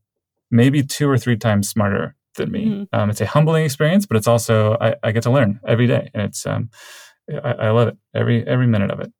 [0.49, 2.65] maybe two or three times smarter than me.
[2.65, 2.99] Mm-hmm.
[2.99, 6.09] Um, it's a humbling experience, but it's also, I, I, get to learn every day.
[6.13, 6.69] And it's, um,
[7.31, 9.11] I, I love it every, every minute of it.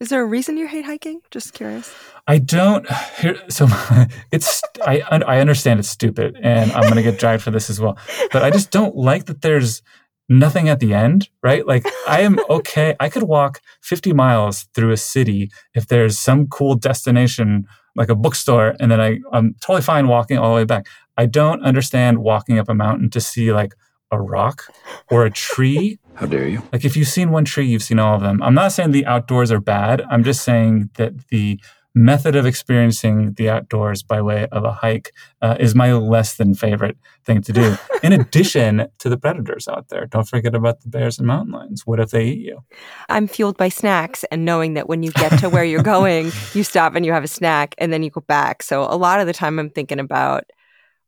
[0.00, 1.20] Is there a reason you hate hiking?
[1.30, 1.94] Just curious.
[2.26, 2.86] I don't.
[3.18, 3.66] Here, so
[4.32, 4.62] it's.
[4.84, 7.96] I I understand it's stupid, and I'm going to get dragged for this as well.
[8.32, 9.40] But I just don't like that.
[9.40, 9.82] There's
[10.28, 11.66] nothing at the end, right?
[11.66, 12.94] Like I am okay.
[13.00, 18.14] I could walk 50 miles through a city if there's some cool destination like a
[18.14, 20.86] bookstore, and then I I'm totally fine walking all the way back.
[21.16, 23.74] I don't understand walking up a mountain to see like
[24.10, 24.72] a rock
[25.10, 25.98] or a tree.
[26.14, 26.62] How dare you?
[26.72, 28.42] Like if you've seen one tree, you've seen all of them.
[28.42, 30.02] I'm not saying the outdoors are bad.
[30.10, 31.60] I'm just saying that the
[31.94, 35.12] method of experiencing the outdoors by way of a hike
[35.42, 37.76] uh, is my less than favorite thing to do.
[38.02, 41.86] In addition to the predators out there, don't forget about the bears and mountain lions.
[41.86, 42.64] What if they eat you?
[43.08, 46.64] I'm fueled by snacks and knowing that when you get to where you're going, you
[46.64, 48.62] stop and you have a snack and then you go back.
[48.62, 50.44] So a lot of the time I'm thinking about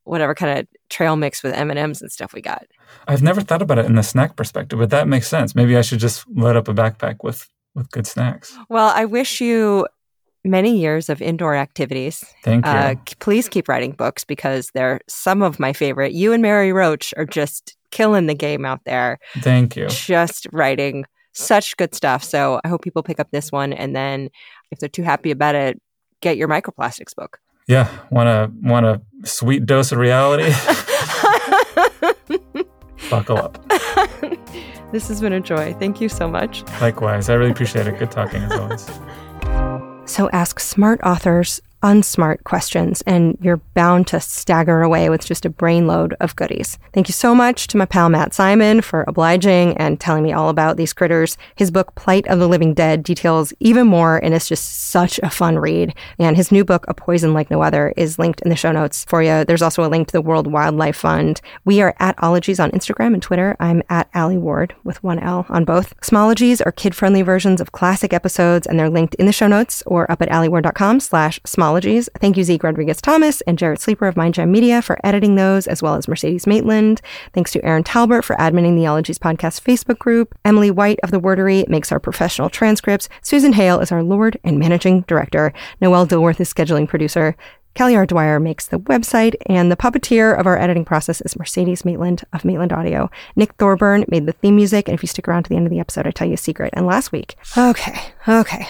[0.05, 2.65] whatever kind of trail mix with M&Ms and stuff we got.
[3.09, 5.53] I've never thought about it in the snack perspective, but that makes sense.
[5.53, 8.57] Maybe I should just load up a backpack with with good snacks.
[8.69, 9.85] Well, I wish you
[10.43, 12.23] many years of indoor activities.
[12.43, 12.71] Thank you.
[12.71, 16.13] Uh, please keep writing books because they're some of my favorite.
[16.13, 19.19] You and Mary Roach are just killing the game out there.
[19.39, 19.87] Thank you.
[19.87, 22.23] Just writing such good stuff.
[22.23, 24.29] So I hope people pick up this one and then
[24.71, 25.79] if they're too happy about it,
[26.21, 27.39] get your microplastics book.
[27.67, 30.53] Yeah, want a want a sweet dose of reality?
[33.09, 33.61] Buckle up.
[34.91, 35.73] this has been a joy.
[35.73, 36.63] Thank you so much.
[36.81, 37.29] Likewise.
[37.29, 37.99] I really appreciate it.
[37.99, 38.89] Good talking as always.
[40.07, 45.49] So ask smart authors unsmart questions, and you're bound to stagger away with just a
[45.49, 46.79] brainload of goodies.
[46.93, 50.49] Thank you so much to my pal Matt Simon for obliging and telling me all
[50.49, 51.37] about these critters.
[51.55, 55.29] His book, Plight of the Living Dead, details even more, and it's just such a
[55.29, 55.93] fun read.
[56.17, 59.05] And his new book, A Poison Like No Other, is linked in the show notes
[59.05, 59.45] for you.
[59.45, 61.41] There's also a link to the World Wildlife Fund.
[61.63, 63.55] We are at Ologies on Instagram and Twitter.
[63.59, 65.95] I'm at Alie Ward with one L on both.
[66.01, 70.09] Smologies are kid-friendly versions of classic episodes, and they're linked in the show notes or
[70.11, 72.07] up at alieward.com slash smologies apologies.
[72.21, 75.83] Thank you, Zeke Rodriguez Thomas and Jarrett Sleeper of Mindjam Media for editing those, as
[75.83, 77.01] well as Mercedes Maitland.
[77.33, 80.33] Thanks to Aaron Talbert for adminning the Ologies Podcast Facebook group.
[80.45, 83.09] Emily White of The Wordary makes our professional transcripts.
[83.21, 85.51] Susan Hale is our Lord and Managing Director.
[85.81, 87.35] Noelle Dilworth is scheduling producer.
[87.75, 87.97] Kelly.
[88.07, 92.45] Dwyer makes the website, and the puppeteer of our editing process is Mercedes Maitland of
[92.45, 93.11] Maitland Audio.
[93.35, 95.71] Nick Thorburn made the theme music, and if you stick around to the end of
[95.71, 96.73] the episode, I tell you a secret.
[96.73, 98.67] And last week, okay, okay,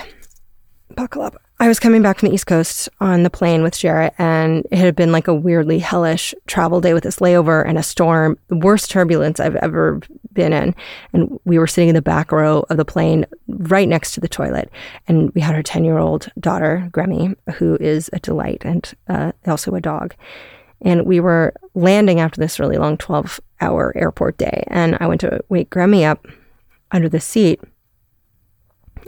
[0.94, 1.47] buckle up.
[1.60, 4.78] I was coming back from the East Coast on the plane with Jarrett, and it
[4.78, 8.58] had been like a weirdly hellish travel day with this layover and a storm, the
[8.58, 10.00] worst turbulence I've ever
[10.34, 10.76] been in.
[11.14, 14.28] And we were sitting in the back row of the plane right next to the
[14.28, 14.70] toilet.
[15.08, 19.32] And we had our 10 year old daughter, Gremy, who is a delight and uh,
[19.48, 20.14] also a dog.
[20.82, 24.64] And we were landing after this really long 12 hour airport day.
[24.68, 26.28] And I went to wake Gremy up
[26.92, 27.60] under the seat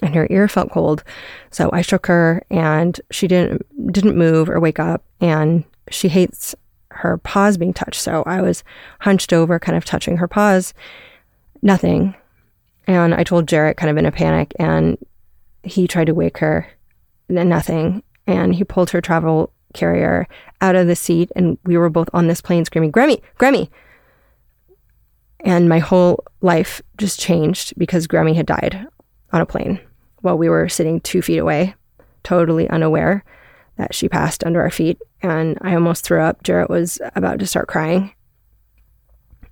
[0.02, 1.04] and her ear felt cold.
[1.52, 6.56] So I shook her and she didn't didn't move or wake up and she hates
[6.92, 8.02] her paws being touched.
[8.02, 8.64] So I was
[9.02, 10.74] hunched over kind of touching her paws.
[11.62, 12.16] Nothing.
[12.88, 14.98] And I told Jarrett kind of in a panic and
[15.64, 16.68] he tried to wake her.
[17.30, 18.04] And nothing.
[18.26, 20.28] And he pulled her travel carrier
[20.62, 23.70] out of the seat and we were both on this plane screaming, Grammy, Grammy.
[25.42, 28.88] And my whole life just changed because Grammy had died
[29.32, 29.80] on a plane
[30.22, 31.76] while we were sitting two feet away,
[32.24, 33.24] totally unaware
[33.78, 35.00] that she passed under our feet.
[35.22, 36.44] And I almost threw up.
[36.44, 38.14] Jarrett was about to start crying.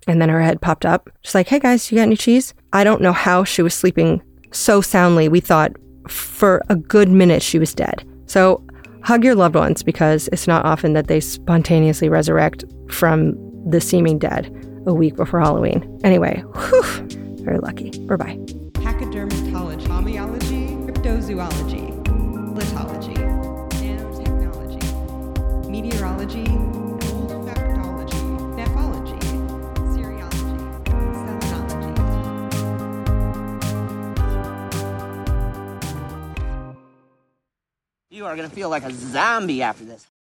[0.06, 1.10] And then her head popped up.
[1.22, 2.54] She's like, hey guys, you got any cheese?
[2.72, 4.22] I don't know how she was sleeping
[4.52, 5.28] so soundly.
[5.28, 5.72] We thought
[6.08, 8.06] for a good minute she was dead.
[8.26, 8.64] So
[9.02, 13.34] hug your loved ones because it's not often that they spontaneously resurrect from
[13.70, 14.54] the seeming dead
[14.86, 16.00] a week before Halloween.
[16.04, 16.82] Anyway, whew,
[17.42, 17.90] very lucky.
[18.06, 18.38] Bye bye.
[21.28, 21.84] Pachydermatology,
[22.54, 23.14] lithology,
[23.76, 24.82] nanotechnology,
[25.68, 26.44] meteorology,
[27.28, 28.22] olfactology,
[28.56, 29.20] nephology,
[29.92, 30.56] serology,
[30.86, 31.94] selenology.
[38.08, 40.06] You are going to feel like a zombie after this.